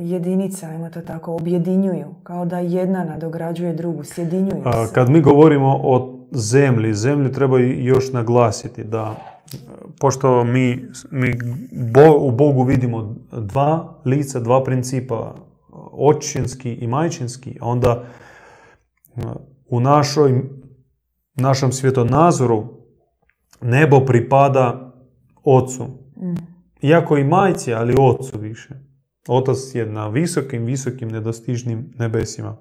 jedinica, 0.00 0.66
ajmo 0.66 0.90
to 0.90 1.00
tako, 1.00 1.34
objedinjuju, 1.34 2.06
kao 2.22 2.44
da 2.44 2.58
jedna 2.58 3.04
nadograđuje 3.04 3.72
drugu, 3.72 4.04
sjedinjuju 4.04 4.62
se. 4.86 4.94
Kad 4.94 5.10
mi 5.10 5.20
govorimo 5.20 5.80
o 5.82 6.18
zemlji, 6.32 6.94
zemlju 6.94 7.32
treba 7.32 7.58
još 7.58 8.12
naglasiti 8.12 8.84
da 8.84 9.14
pošto 10.00 10.44
mi, 10.44 10.84
mi 11.10 11.38
u 12.20 12.30
Bogu 12.30 12.62
vidimo 12.62 13.16
dva 13.32 14.00
lica, 14.04 14.40
dva 14.40 14.64
principa, 14.64 15.34
očinski 15.92 16.72
i 16.72 16.86
majčinski, 16.86 17.58
onda 17.60 18.04
u 19.68 19.80
našoj, 19.80 20.42
našem 21.34 21.72
svjetonazoru 21.72 22.64
nebo 23.60 24.00
pripada 24.00 24.92
ocu. 25.44 25.84
Mm. 26.16 26.34
iako 26.82 27.16
i 27.16 27.24
majci, 27.24 27.74
ali 27.74 27.94
ocu 27.98 28.38
više. 28.38 28.89
Otac 29.28 29.74
je 29.74 29.86
na 29.86 30.08
visokim, 30.08 30.64
visokim, 30.64 31.08
nedostižnim 31.08 31.92
nebesima. 31.98 32.56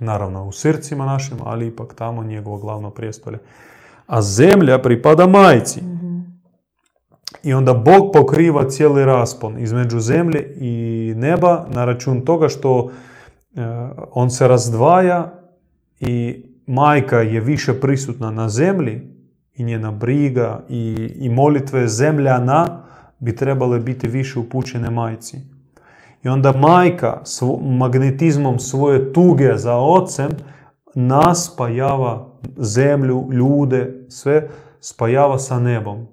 Naravno 0.00 0.44
u 0.44 0.52
srcima 0.52 1.06
našim, 1.06 1.38
ali 1.44 1.66
ipak 1.66 1.94
tamo 1.94 2.24
njegovo 2.24 2.58
glavno 2.58 2.90
prijestolje. 2.90 3.38
A 4.06 4.22
zemlja 4.22 4.82
pripada 4.82 5.26
majci. 5.26 5.80
I 7.42 7.54
onda 7.54 7.74
Bog 7.74 8.12
pokriva 8.12 8.68
cijeli 8.70 9.04
raspon 9.04 9.58
između 9.58 10.00
zemlje 10.00 10.54
i 10.56 11.12
neba 11.16 11.66
na 11.70 11.84
račun 11.84 12.20
toga 12.20 12.48
što 12.48 12.90
e, 12.90 13.60
on 14.10 14.30
se 14.30 14.48
razdvaja 14.48 15.42
i 16.00 16.44
majka 16.66 17.20
je 17.20 17.40
više 17.40 17.80
prisutna 17.80 18.30
na 18.30 18.48
zemlji 18.48 19.16
i 19.54 19.64
njena 19.64 19.90
briga 19.90 20.64
i, 20.68 21.12
i 21.14 21.28
molitve 21.28 21.88
zemljana 21.88 22.85
bi 23.18 23.36
trebale 23.36 23.80
biti 23.80 24.08
više 24.08 24.38
upućene 24.38 24.90
majci. 24.90 25.36
I 26.22 26.28
onda 26.28 26.52
majka 26.52 27.22
magnetizmom 27.62 28.58
svoje 28.58 29.12
tuge 29.12 29.56
za 29.56 29.76
ocem 29.76 30.30
nas 30.94 31.50
spajava 31.52 32.28
zemlju, 32.56 33.28
ljude, 33.32 34.06
sve 34.08 34.48
spajava 34.80 35.38
sa 35.38 35.60
nebom. 35.60 36.06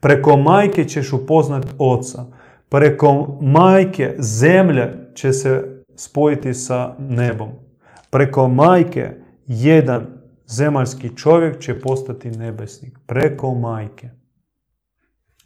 Preko 0.00 0.36
majke 0.36 0.84
ćeš 0.84 1.12
upoznat 1.12 1.66
oca. 1.78 2.24
Preko 2.68 3.38
majke 3.40 4.14
zemlja 4.18 4.92
će 5.14 5.32
se 5.32 5.82
spojiti 5.96 6.54
sa 6.54 6.94
nebom. 6.98 7.48
Preko 8.10 8.48
majke 8.48 9.10
jedan 9.46 10.06
zemaljski 10.46 11.16
čovjek 11.16 11.60
će 11.60 11.80
postati 11.80 12.30
nebesnik. 12.30 12.98
Preko 13.06 13.54
majke. 13.54 14.10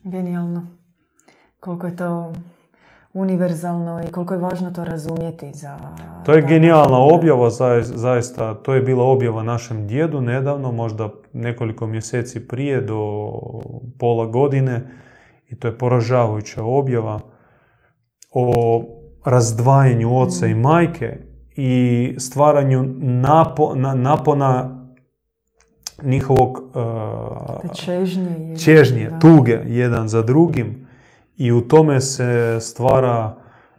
Genijalno. 0.05 0.67
Koliko 1.61 1.87
je 1.87 1.97
to 1.97 2.33
univerzalno 3.13 4.03
i 4.09 4.13
koliko 4.13 4.35
je 4.35 4.41
važno 4.41 4.71
to 4.71 4.85
razumjeti 4.85 5.53
za... 5.53 5.79
To 6.27 6.33
je 6.33 6.43
genijalna 6.43 6.99
objava, 6.99 7.51
zaista. 7.83 8.55
To 8.55 8.75
je 8.75 8.81
bila 8.81 9.05
objava 9.05 9.43
našem 9.43 9.87
djedu 9.87 10.21
nedavno, 10.21 10.73
možda 10.73 11.09
nekoliko 11.33 11.87
mjeseci 11.87 12.49
prije 12.49 12.81
do 12.81 13.33
pola 13.99 14.27
godine. 14.27 14.91
I 15.49 15.57
to 15.57 15.69
je 15.69 15.79
poražavajuća 15.79 16.65
objava 16.65 17.21
o 18.33 18.83
razdvajanju 19.25 20.19
oca 20.19 20.47
i 20.47 20.55
majke 20.55 21.19
i 21.57 22.15
stvaranju 22.19 22.85
napona 23.95 24.80
njihovog 26.03 26.59
uh, 26.59 27.75
čežnje, 27.75 28.57
čežnje 28.65 29.11
tuge 29.21 29.59
jedan 29.67 30.09
za 30.09 30.23
drugim 30.23 30.87
i 31.37 31.53
u 31.53 31.61
tome 31.61 32.01
se 32.01 32.59
stvara 32.61 33.37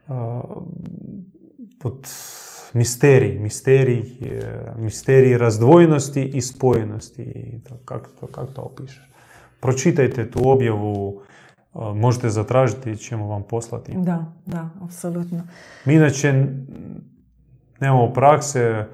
uh, 0.08 0.16
pod 1.80 2.08
misterij, 2.74 3.40
misterij, 3.40 4.04
misterij 4.78 5.38
razdvojenosti 5.38 6.24
i 6.24 6.42
spojenosti. 6.42 7.60
Kako 7.86 8.10
to, 8.20 8.28
kak 8.28 8.50
to 8.56 8.62
opišeš? 8.62 9.12
Pročitajte 9.60 10.32
tu 10.32 10.50
objavu, 10.50 11.22
možete 11.74 12.30
zatražiti, 12.30 12.98
ćemo 12.98 13.28
vam 13.28 13.44
poslati. 13.44 13.92
Da, 13.96 14.26
da, 14.46 14.70
apsolutno. 14.84 15.44
Mi 15.86 15.94
inače 15.94 16.46
nemamo 17.80 18.14
prakse 18.14 18.86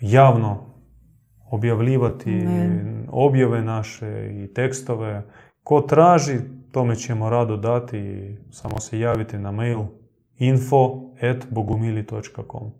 javno 0.00 0.73
objavljivati 1.54 2.46
objave 3.10 3.62
naše 3.62 4.30
i 4.32 4.54
tekstove. 4.54 5.22
Ko 5.62 5.80
traži, 5.80 6.38
tome 6.72 6.96
ćemo 6.96 7.30
rado 7.30 7.56
dati. 7.56 8.30
Samo 8.50 8.80
se 8.80 9.00
javite 9.00 9.38
na 9.38 9.52
mail 9.52 9.80
info.bogumili.com 10.38 12.70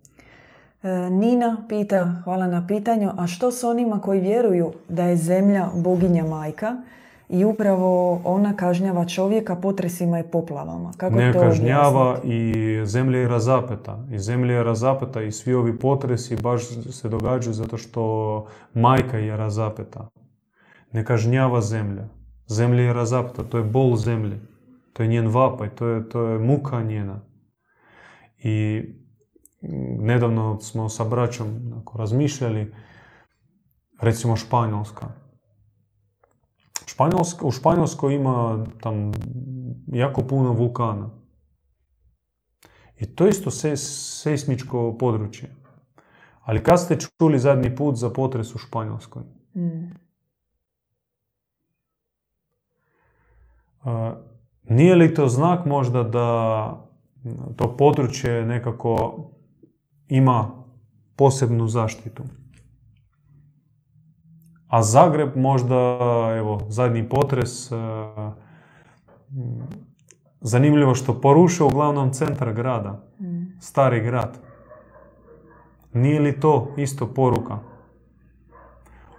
e, 0.83 1.09
Nina 1.09 1.65
pita, 1.69 2.21
hvala 2.23 2.47
na 2.47 2.67
pitanju, 2.67 3.11
a 3.17 3.27
što 3.27 3.51
s 3.51 3.63
onima 3.63 4.01
koji 4.01 4.19
vjeruju 4.19 4.73
da 4.89 5.03
je 5.03 5.15
zemlja 5.15 5.69
boginja 5.75 6.23
majka 6.23 6.75
i 7.29 7.45
upravo 7.45 8.21
ona 8.23 8.55
kažnjava 8.55 9.05
čovjeka 9.05 9.55
potresima 9.55 10.19
i 10.19 10.23
poplavama. 10.23 10.91
Kako 10.97 11.15
ne 11.15 11.33
to 11.33 11.39
kažnjava 11.39 12.19
i 12.23 12.53
zemlja 12.85 13.19
je 13.19 13.27
razapeta. 13.27 14.05
I 14.11 14.19
zemlja 14.19 14.55
je 14.55 14.63
razapeta 14.63 15.21
i 15.21 15.31
svi 15.31 15.53
ovi 15.53 15.79
potresi 15.79 16.35
baš 16.41 16.61
se 16.91 17.09
događaju 17.09 17.53
zato 17.53 17.77
što 17.77 18.45
majka 18.73 19.17
je 19.17 19.37
razapeta. 19.37 20.07
Ne 20.91 21.05
kažnjava 21.05 21.61
zemlja. 21.61 22.07
Zemlja 22.47 22.83
je 22.83 22.93
razapeta. 22.93 23.43
To 23.43 23.57
je 23.57 23.63
bol 23.63 23.95
zemlje. 23.95 24.39
To 24.93 25.03
je 25.03 25.09
njen 25.09 25.27
vapaj. 25.27 25.69
To 25.69 25.87
je, 25.87 26.09
to 26.09 26.21
je 26.21 26.39
muka 26.39 26.83
njena. 26.83 27.21
I 28.43 28.83
nedavno 29.99 30.59
smo 30.59 30.89
sa 30.89 31.03
braćom 31.03 31.47
razmišljali 31.95 32.73
recimo 34.01 34.35
Španjolska 34.35 35.24
u 37.41 37.51
Španjolskoj 37.51 38.15
ima 38.15 38.65
tam 38.81 39.11
jako 39.87 40.21
puno 40.21 40.53
vulkana. 40.53 41.09
I 42.99 43.05
to 43.05 43.27
isto 43.27 43.51
se, 43.51 43.77
seismičko 43.77 44.97
područje. 44.99 45.55
Ali 46.41 46.63
kad 46.63 46.79
ste 46.79 46.97
čuli 46.99 47.39
zadnji 47.39 47.75
put 47.75 47.95
za 47.95 48.09
potres 48.09 48.55
u 48.55 48.57
Španjolskoj? 48.57 49.23
Mm. 49.55 50.05
nije 54.63 54.95
li 54.95 55.13
to 55.13 55.27
znak 55.27 55.65
možda 55.65 56.03
da 56.03 56.87
to 57.55 57.77
područje 57.77 58.45
nekako 58.45 59.17
ima 60.07 60.63
posebnu 61.15 61.67
zaštitu? 61.67 62.23
A 64.75 64.81
Zagreb 64.83 65.35
možda, 65.35 65.99
evo, 66.37 66.59
zadnji 66.69 67.09
potres, 67.09 67.71
e, 67.71 67.75
zanimljivo 70.41 70.95
što 70.95 71.21
porušio 71.21 71.65
uglavnom 71.65 72.13
centar 72.13 72.53
grada, 72.53 73.03
mm. 73.19 73.59
stari 73.59 73.99
grad. 73.99 74.37
Nije 75.93 76.19
li 76.19 76.39
to 76.39 76.73
isto 76.77 77.07
poruka? 77.07 77.59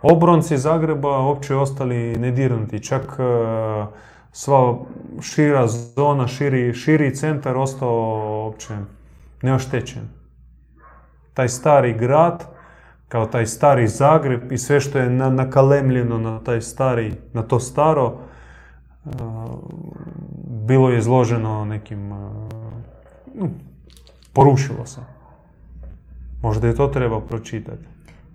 Obronci 0.02 0.58
Zagreba 0.58 1.18
uopće 1.20 1.54
ostali 1.54 2.16
nedirnuti, 2.18 2.82
čak 2.82 3.16
e, 3.18 3.22
sva 4.32 4.78
šira 5.20 5.66
zona, 5.66 6.26
širi, 6.26 6.74
širi 6.74 7.14
centar 7.14 7.56
ostao 7.56 8.44
uopće 8.44 8.74
neoštećen. 9.42 10.08
Taj 11.34 11.48
stari 11.48 11.92
grad 11.92 12.55
kao 13.08 13.26
taj 13.26 13.46
stari 13.46 13.88
Zagreb 13.88 14.52
i 14.52 14.58
sve 14.58 14.80
što 14.80 14.98
je 14.98 15.10
nakalemljeno 15.10 16.18
na 16.18 16.40
taj 16.40 16.60
stari, 16.60 17.14
na 17.32 17.42
to 17.42 17.60
staro, 17.60 18.18
uh, 19.04 19.12
bilo 20.66 20.90
je 20.90 20.98
izloženo 20.98 21.64
nekim, 21.64 22.12
uh, 22.12 23.48
porušilo 24.32 24.86
se. 24.86 25.00
Možda 26.42 26.66
je 26.66 26.74
to 26.74 26.86
treba 26.86 27.20
pročitati. 27.20 27.84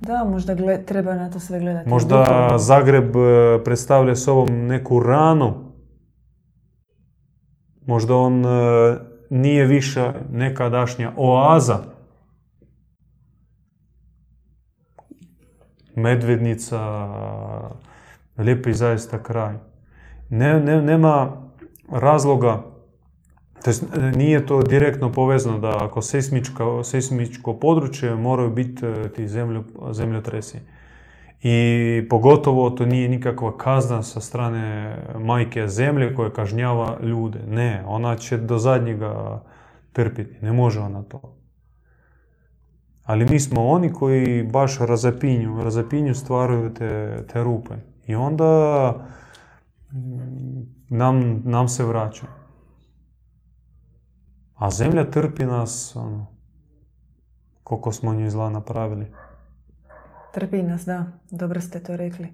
Da, 0.01 0.23
možda 0.23 0.55
treba 0.85 1.15
na 1.15 1.29
to 1.31 1.39
sve 1.39 1.59
gledati. 1.59 1.89
Možda 1.89 2.49
Zagreb 2.57 3.15
uh, 3.15 3.23
predstavlja 3.65 4.15
sobom 4.15 4.67
neku 4.67 4.99
ranu. 4.99 5.53
Možda 7.85 8.15
on 8.15 8.43
nije 9.29 9.65
više 9.65 10.13
nekadašnja 10.31 11.11
oaza 11.17 11.90
Medvednica, 15.95 17.07
lijepi 18.37 18.73
zaista 18.73 19.23
kraj. 19.23 19.55
Ne, 20.29 20.59
ne, 20.59 20.81
nema 20.81 21.31
razloga, 21.91 22.63
to 23.63 23.71
nije 24.15 24.45
to 24.45 24.61
direktno 24.61 25.11
povezano 25.11 25.59
da 25.59 25.77
ako 25.85 26.01
seismičko 26.83 27.53
područje 27.61 28.15
moraju 28.15 28.49
biti 28.49 28.85
e, 28.85 29.09
ti 29.09 29.27
zemljo, 29.27 29.63
zemljotresi. 29.91 30.57
I 31.43 32.07
pogotovo 32.09 32.69
to 32.69 32.85
nije 32.85 33.09
nikakva 33.09 33.57
kazna 33.57 34.03
sa 34.03 34.21
strane 34.21 34.95
majke 35.19 35.67
zemlje 35.67 36.15
koja 36.15 36.29
kažnjava 36.29 36.97
ljude. 37.03 37.39
Ne, 37.47 37.83
ona 37.87 38.15
će 38.15 38.37
do 38.37 38.57
zadnjega 38.57 39.41
trpiti. 39.93 40.35
Ne 40.41 40.53
može 40.53 40.79
ona 40.79 41.03
to. 41.03 41.40
Ali 43.03 43.25
mi 43.25 43.39
smo 43.39 43.67
oni 43.67 43.93
koji 43.93 44.43
baš 44.43 44.79
razapinju, 44.79 45.63
razapinju 45.63 46.15
stvaraju 46.15 46.73
te, 46.73 47.23
te 47.33 47.43
rupe. 47.43 47.73
I 48.07 48.15
onda 48.15 48.93
mm, 49.93 50.61
nam, 50.89 51.41
nam 51.45 51.67
se 51.67 51.83
vraća. 51.83 52.25
A 54.55 54.69
zemlja 54.69 55.11
trpi 55.11 55.45
nas, 55.45 55.95
ono, 55.95 56.25
koliko 57.63 57.91
smo 57.91 58.13
nju 58.13 58.29
zla 58.29 58.49
napravili. 58.49 59.07
Trpi 60.33 60.63
nas, 60.63 60.85
da. 60.85 61.05
Dobro 61.31 61.61
ste 61.61 61.79
to 61.79 61.95
rekli. 61.95 62.25
E, 62.25 62.33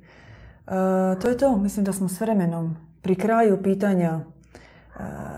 to 1.22 1.30
je 1.30 1.38
to. 1.38 1.58
Mislim 1.58 1.86
da 1.86 1.94
smo 1.94 2.08
s 2.10 2.22
vremenom 2.22 2.76
pri 3.02 3.16
kraju 3.16 3.64
pitanja 3.64 4.20
e, 4.20 4.24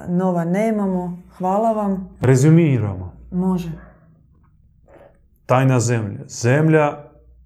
nova 0.07 0.45
nemamo. 0.45 1.17
Hvala 1.37 1.71
vam. 1.71 2.09
Rezumiramo. 2.21 3.13
Može. 3.31 3.88
Tajna 5.49 5.79
zemlje. 5.79 6.19
Zemlja 6.27 6.97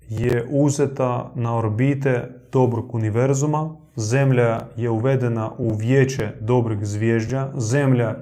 je 0.09 0.45
uzeta 0.49 1.31
na 1.35 1.57
orbite 1.57 2.41
dobrog 2.51 2.95
univerzuma. 2.95 3.75
Zemlja 3.95 4.59
je 4.77 4.89
uvedena 4.89 5.51
u 5.57 5.75
vijeće 5.75 6.31
dobrih 6.41 6.85
zvježđa. 6.85 7.51
Zemlja 7.57 8.15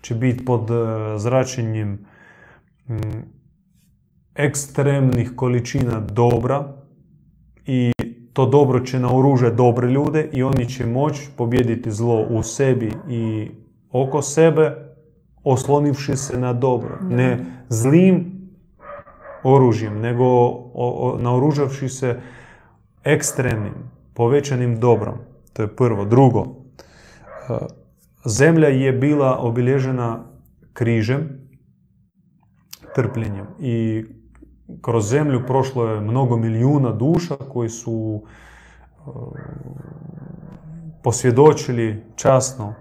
će 0.00 0.14
biti 0.14 0.44
pod 0.44 0.70
e, 0.70 0.74
zračenjem 1.18 2.06
ekstremnih 4.34 5.32
količina 5.36 6.00
dobra 6.00 6.74
i 7.66 7.92
to 8.32 8.46
dobro 8.46 8.80
će 8.80 9.00
naoružati 9.00 9.56
dobre 9.56 9.90
ljude 9.90 10.28
i 10.32 10.42
oni 10.42 10.68
će 10.68 10.86
moći 10.86 11.28
pobijediti 11.36 11.92
zlo 11.92 12.26
u 12.30 12.42
sebi 12.42 12.92
i 13.08 13.50
oko 13.90 14.22
sebe 14.22 14.76
oslonivši 15.44 16.16
se 16.16 16.40
na 16.40 16.52
dobro. 16.52 16.98
Ne 17.10 17.44
zlim 17.68 18.37
oružjem, 19.42 20.00
nego 20.00 20.24
naoružavši 21.18 21.88
se 21.88 22.20
ekstremnim, 23.04 23.74
povećanim 24.14 24.80
dobrom. 24.80 25.14
To 25.52 25.62
je 25.62 25.76
prvo. 25.76 26.04
Drugo, 26.04 26.40
e, 26.40 26.46
zemlja 28.24 28.68
je 28.68 28.92
bila 28.92 29.38
obilježena 29.38 30.24
križem, 30.72 31.28
trpljenjem 32.94 33.46
i 33.60 34.04
kroz 34.82 35.10
zemlju 35.10 35.46
prošlo 35.46 35.86
je 35.86 36.00
mnogo 36.00 36.36
milijuna 36.36 36.92
duša 36.92 37.36
koji 37.36 37.68
su 37.68 38.22
e, 38.22 39.10
posvjedočili 41.02 42.04
časno 42.16 42.74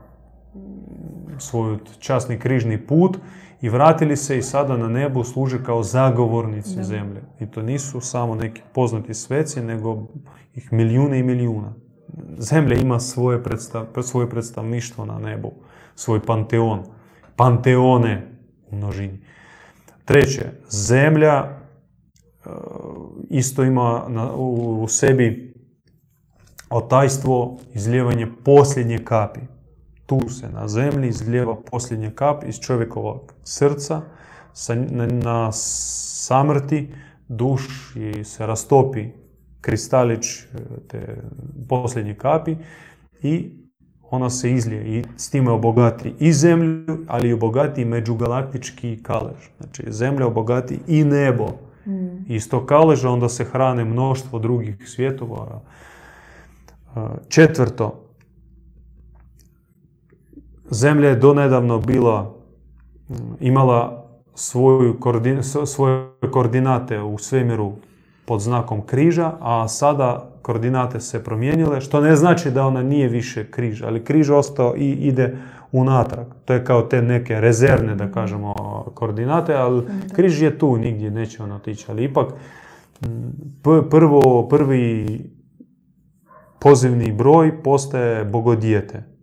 svoj 1.39 1.78
časni 1.99 2.39
križni 2.39 2.88
put 2.88 3.18
i 3.62 3.70
vratili 3.70 4.18
se 4.18 4.38
i 4.38 4.41
sada 4.41 4.78
na 4.78 4.88
nebu 4.88 5.24
služe 5.24 5.64
kao 5.64 5.84
zagovornici 5.84 6.84
zemlje. 6.84 7.22
I 7.39 7.45
to 7.51 7.62
nisu 7.62 8.01
samo 8.01 8.36
neki 8.36 8.62
poznati 8.74 9.14
sveci, 9.14 9.62
nego 9.62 10.08
ih 10.55 10.74
milijune 10.74 11.20
i 11.20 11.24
milijuna. 11.24 11.74
Zemlja 12.38 12.78
ima 12.78 12.99
svoje, 12.99 13.43
predstav, 13.43 13.86
svoje 14.01 14.30
predstavništvo 14.30 15.05
na 15.05 15.20
nebu, 15.20 15.51
svoj 15.95 16.20
panteon. 16.26 16.84
Panteone 17.36 18.28
u 18.72 18.76
množini. 18.76 19.20
Treće, 20.05 20.51
zemlja 20.70 21.58
E, 22.47 22.49
isto 23.30 23.64
ima 23.64 24.08
u 24.36 24.86
sebi 24.89 25.53
otajstvo 26.70 27.58
izljevanje 27.74 28.28
posljednje 28.43 28.97
kapi. 28.97 29.39
Tu 30.08 30.30
se 30.30 30.49
na 30.49 30.68
zemlji 30.68 31.10
izljeva 31.10 31.55
posljednja 31.72 32.12
kap 32.12 32.43
iz 32.43 32.60
čovjekovog 32.60 33.34
srca 33.43 34.01
na, 35.08 35.51
samrti 35.51 36.89
duš 37.28 37.95
i 37.95 38.24
se 38.24 38.45
rastopi 38.45 39.05
kristalić 39.62 40.26
e, 40.26 40.45
te 40.88 41.22
posljednje 41.70 42.16
kapi 42.16 42.55
i 43.22 43.51
ona 44.10 44.30
se 44.30 44.51
izlije 44.51 44.97
i 44.97 45.03
s 45.18 45.30
time 45.30 45.51
obogati 45.51 46.14
i 46.20 46.34
zemlju, 46.34 47.05
ali 47.08 47.30
i 47.30 47.34
obogati 47.34 47.86
međugalaktički 47.86 49.03
kalež. 49.03 49.49
Znači 49.58 49.84
zemlja 49.88 50.28
obogati 50.28 50.80
i 50.88 51.03
nebo 51.03 51.68
Mm. 51.88 52.26
Iz 52.28 52.49
tog 52.49 52.66
kaleža 52.66 53.10
onda 53.10 53.30
se 53.30 53.43
hrane 53.43 53.86
mnoštvo 53.86 54.39
drugih 54.39 54.76
svjetova. 54.86 55.62
Četvrto, 57.28 58.07
zemlja 60.70 61.09
je 61.09 61.15
donedavno 61.15 61.80
bila, 61.80 62.36
mm, 63.09 63.13
imala 63.39 64.07
svoju 64.36 64.99
svoje 65.65 66.09
koordinate 66.32 67.01
u 67.01 67.18
svemiru 67.18 67.72
pod 68.26 68.41
znakom 68.41 68.82
križa, 68.82 69.32
a 69.39 69.68
sada 69.68 70.30
koordinate 70.41 70.99
se 70.99 71.24
promijenile, 71.24 71.82
što 71.82 72.01
ne 72.01 72.15
znači 72.15 72.51
da 72.51 72.68
ona 72.68 72.84
nije 72.84 73.07
više 73.07 73.51
križ, 73.51 73.84
ali 73.84 74.03
križ 74.03 74.30
ostao 74.30 74.76
i 74.78 74.91
ide 74.91 75.38
unatrag. 75.72 76.28
To 76.45 76.53
je 76.53 76.65
kao 76.65 76.82
te 76.82 77.01
neke 77.01 77.41
rezervne, 77.41 77.95
da 77.95 78.11
kažemo, 78.11 78.53
koordinate, 78.93 79.55
ali 79.55 79.84
križ 80.15 80.41
je 80.41 80.59
tu, 80.59 80.78
nigdje 80.78 81.11
neće 81.11 81.43
on 81.43 81.51
otići. 81.51 81.86
Ali 81.89 82.03
ipak, 82.03 82.28
prvo, 83.89 84.47
prvi 84.47 85.20
pozivni 86.59 87.11
broj 87.11 87.63
postaje 87.63 88.26
bogodijete. 88.26 89.16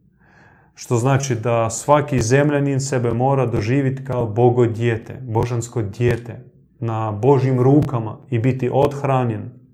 Što 0.75 0.97
znači 0.97 1.35
da 1.35 1.70
svaki 1.70 2.22
zemljanin 2.22 2.81
sebe 2.81 3.14
mora 3.14 3.47
doživjeti 3.47 4.05
kao 4.05 4.27
bogodijete, 4.27 5.20
božansko 5.22 5.83
dijete, 5.83 6.45
na 6.81 7.12
Božjim 7.12 7.61
rukama 7.61 8.16
i 8.31 8.39
biti 8.39 8.70
odhranjen 8.72 9.64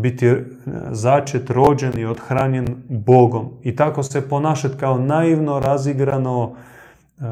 biti 0.00 0.26
e, 0.26 0.42
začet, 0.90 1.50
rođen 1.50 1.98
i 1.98 2.04
odhranjen 2.04 2.66
Bogom. 2.88 3.48
I 3.62 3.76
tako 3.76 4.02
se 4.02 4.28
ponašati 4.28 4.76
kao 4.76 4.98
naivno 4.98 5.60
razigrano 5.60 6.52
e, 6.52 7.22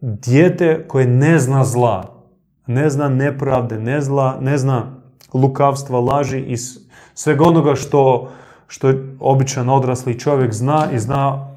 dijete 0.00 0.84
koje 0.88 1.06
ne 1.06 1.38
zna 1.38 1.64
zla, 1.64 2.14
ne 2.66 2.90
zna 2.90 3.08
nepravde, 3.08 3.78
ne, 3.78 4.00
zla, 4.00 4.38
ne 4.40 4.58
zna 4.58 4.84
lukavstva, 5.34 6.00
laži 6.00 6.40
i 6.40 6.56
svega 7.14 7.44
onoga 7.44 7.74
što, 7.74 8.30
što 8.66 8.92
običan 9.20 9.68
odrasli 9.68 10.18
čovjek 10.18 10.52
zna 10.52 10.88
i 10.92 10.98
zna 10.98 11.51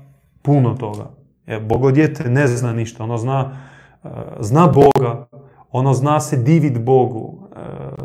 puno 0.45 0.73
toga. 0.73 1.09
Jer 1.47 1.61
bogodjete 1.61 2.29
ne 2.29 2.47
zna 2.47 2.73
ništa, 2.73 3.03
ono 3.03 3.17
zna, 3.17 3.57
e, 4.03 4.09
zna 4.39 4.67
Boga, 4.67 5.27
ono 5.71 5.93
zna 5.93 6.19
se 6.19 6.37
divit 6.37 6.79
Bogu, 6.79 7.47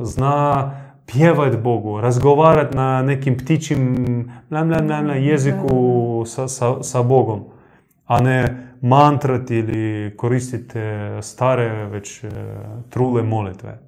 zna 0.03 0.71
pjevati 1.07 1.57
Bogu, 1.57 2.01
razgovarati 2.01 2.77
na 2.77 3.03
nekim 3.03 3.39
ptičim 3.39 3.97
jeziku 5.15 6.25
sa, 6.27 6.49
sa, 6.49 6.83
sa 6.83 7.03
Bogom, 7.03 7.45
a 8.07 8.21
ne 8.21 8.67
mantrati 8.81 9.57
ili 9.57 10.17
koristiti 10.17 10.79
stare 11.23 11.87
već 11.87 12.25
e, 12.25 12.29
trule 12.91 13.23
molitve. 13.23 13.79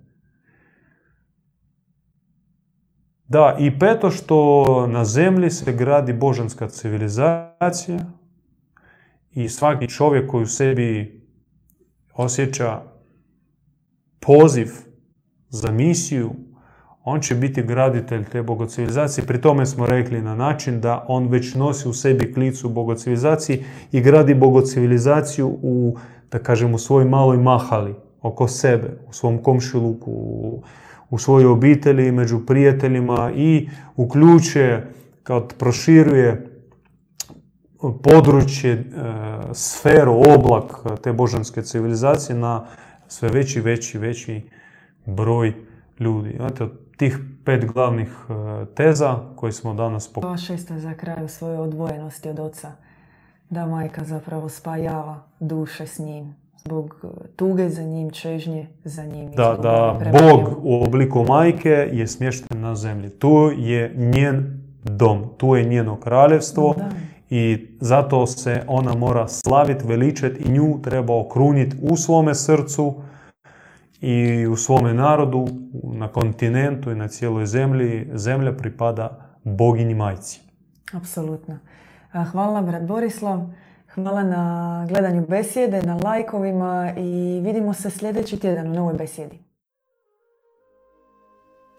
Da, 3.29 3.57
i 3.59 3.79
peto 3.79 4.11
što 4.11 4.87
na 4.87 5.05
zemlji 5.05 5.51
se 5.51 5.73
gradi 5.73 6.13
božanska 6.13 6.69
civilizacija 6.69 7.99
i 9.35 9.49
svaki 9.49 9.89
čovjek 9.89 10.31
koji 10.31 10.43
u 10.43 10.47
sebi 10.47 11.21
osjeća 12.15 12.83
poziv 14.21 14.69
za 15.49 15.71
misiju, 15.71 16.31
on 17.05 17.21
će 17.21 17.35
biti 17.35 17.63
graditelj 17.63 18.25
te 18.25 18.43
bogocivilizacije. 18.43 19.27
Pri 19.27 19.41
tome 19.41 19.67
smo 19.67 19.87
rekli 19.87 20.23
na 20.23 20.35
način 20.35 20.81
da 20.81 21.05
on 21.09 21.29
već 21.29 21.55
nosi 21.55 21.89
u 21.89 21.93
sebi 21.93 22.33
klicu 22.33 22.69
bogocivilizaciji 22.69 23.65
i 23.93 24.01
gradi 24.01 24.35
bogocivilizaciju 24.35 25.59
u, 25.63 25.97
da 26.31 26.39
kažem, 26.39 26.75
u 26.75 26.79
svojoj 26.79 27.09
maloj 27.09 27.37
mahali, 27.37 27.95
oko 28.23 28.49
sebe, 28.49 28.99
u 29.09 29.13
svom 29.13 29.39
komšiluku, 29.39 30.11
u, 30.11 30.63
u 31.11 31.19
svojoj 31.19 31.47
obitelji, 31.47 32.13
među 32.13 32.47
prijateljima 32.47 33.33
i 33.37 33.69
uključuje, 33.97 34.93
kad 35.23 35.55
proširuje 35.59 36.52
područje, 38.03 38.73
e, 38.73 38.85
sferu, 39.53 40.23
oblak 40.35 40.63
te 41.03 41.13
božanske 41.13 41.63
civilizacije 41.63 42.37
na 42.37 42.67
sve 43.09 43.29
veći, 43.29 43.61
veći, 43.61 43.99
veći 43.99 44.51
broj 45.07 45.55
ljudi. 45.99 46.35
Znate, 46.37 46.67
tih 46.97 47.19
pet 47.45 47.73
glavnih 47.73 48.09
e, 48.09 48.65
teza 48.75 49.19
koje 49.37 49.53
smo 49.53 49.75
danas 49.75 50.13
pokazali. 50.13 50.39
Šesto 50.39 50.79
za 50.79 50.95
kraju 50.95 51.29
svoje 51.29 51.59
odvojenosti 51.59 52.29
od 52.29 52.39
oca. 52.39 52.73
Da 53.51 53.67
majka 53.67 54.05
zapravo 54.05 54.49
spajava 54.49 55.23
duše 55.41 55.87
s 55.87 55.99
njim. 55.99 56.35
Zbog 56.65 57.05
e, 57.05 57.27
tuge 57.37 57.69
za 57.69 57.83
njim, 57.83 58.11
čežnje 58.11 58.69
za 58.85 59.05
njim. 59.05 59.31
Da, 59.33 59.57
da 59.63 59.99
Bog 60.13 60.59
u 60.63 60.83
obliku 60.83 61.25
majke 61.29 61.89
je 61.93 62.07
smješten 62.07 62.61
na 62.61 62.75
zemlji. 62.75 63.11
Tu 63.11 63.51
je 63.57 63.95
njen 63.97 64.63
dom, 64.85 65.25
tu 65.37 65.57
je 65.57 65.65
njeno 65.65 66.01
kraljevstvo. 66.01 66.75
I 67.35 67.77
zato 67.81 68.27
se 68.27 68.65
ona 68.69 68.95
mora 68.95 69.29
slaviti, 69.29 69.87
veličati 69.87 70.43
i 70.43 70.53
nju 70.53 70.81
treba 70.83 71.21
okruniti 71.21 71.77
u 71.83 71.97
svome 71.97 72.35
srcu, 72.35 72.95
i 74.01 74.47
u 74.47 74.57
svome 74.57 74.95
narodu, 74.95 75.47
na 75.83 76.09
kontinentu 76.09 76.91
i 76.91 76.95
na 76.95 77.09
cijeloj 77.09 77.47
zemlji, 77.47 78.09
zemlja 78.15 78.53
pripada 78.53 79.37
boginji 79.45 79.95
majci. 79.95 80.41
Apsolutno. 80.93 81.59
Hvala 82.33 82.63
brat 82.63 82.83
Borislav. 82.83 83.41
Hvala 83.95 84.23
na 84.23 84.87
gledanju 84.89 85.27
besjede, 85.29 85.83
na 85.83 85.97
lajkovima 86.05 86.93
i 86.97 87.41
vidimo 87.45 87.75
se 87.75 87.91
sljedeći 87.91 88.41
tjedan 88.41 88.67
u 88.67 88.75
novoj 88.75 88.95
besjedi. 88.95 89.39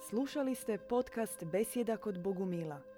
Slušali 0.09 0.55
ste 0.55 0.77
podcast 0.77 1.43
Besjeda 1.51 1.97
kod 1.97 2.23
Bogumila. 2.23 2.92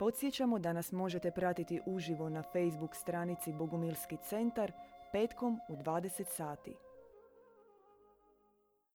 Podsjećamo 0.00 0.58
da 0.58 0.72
nas 0.72 0.92
možete 0.92 1.30
pratiti 1.30 1.80
uživo 1.86 2.28
na 2.28 2.42
Facebook 2.42 2.94
stranici 2.96 3.52
Bogumilski 3.52 4.16
centar 4.28 4.72
petkom 5.12 5.60
u 5.68 5.76
20 5.76 6.24
sati. 6.24 6.76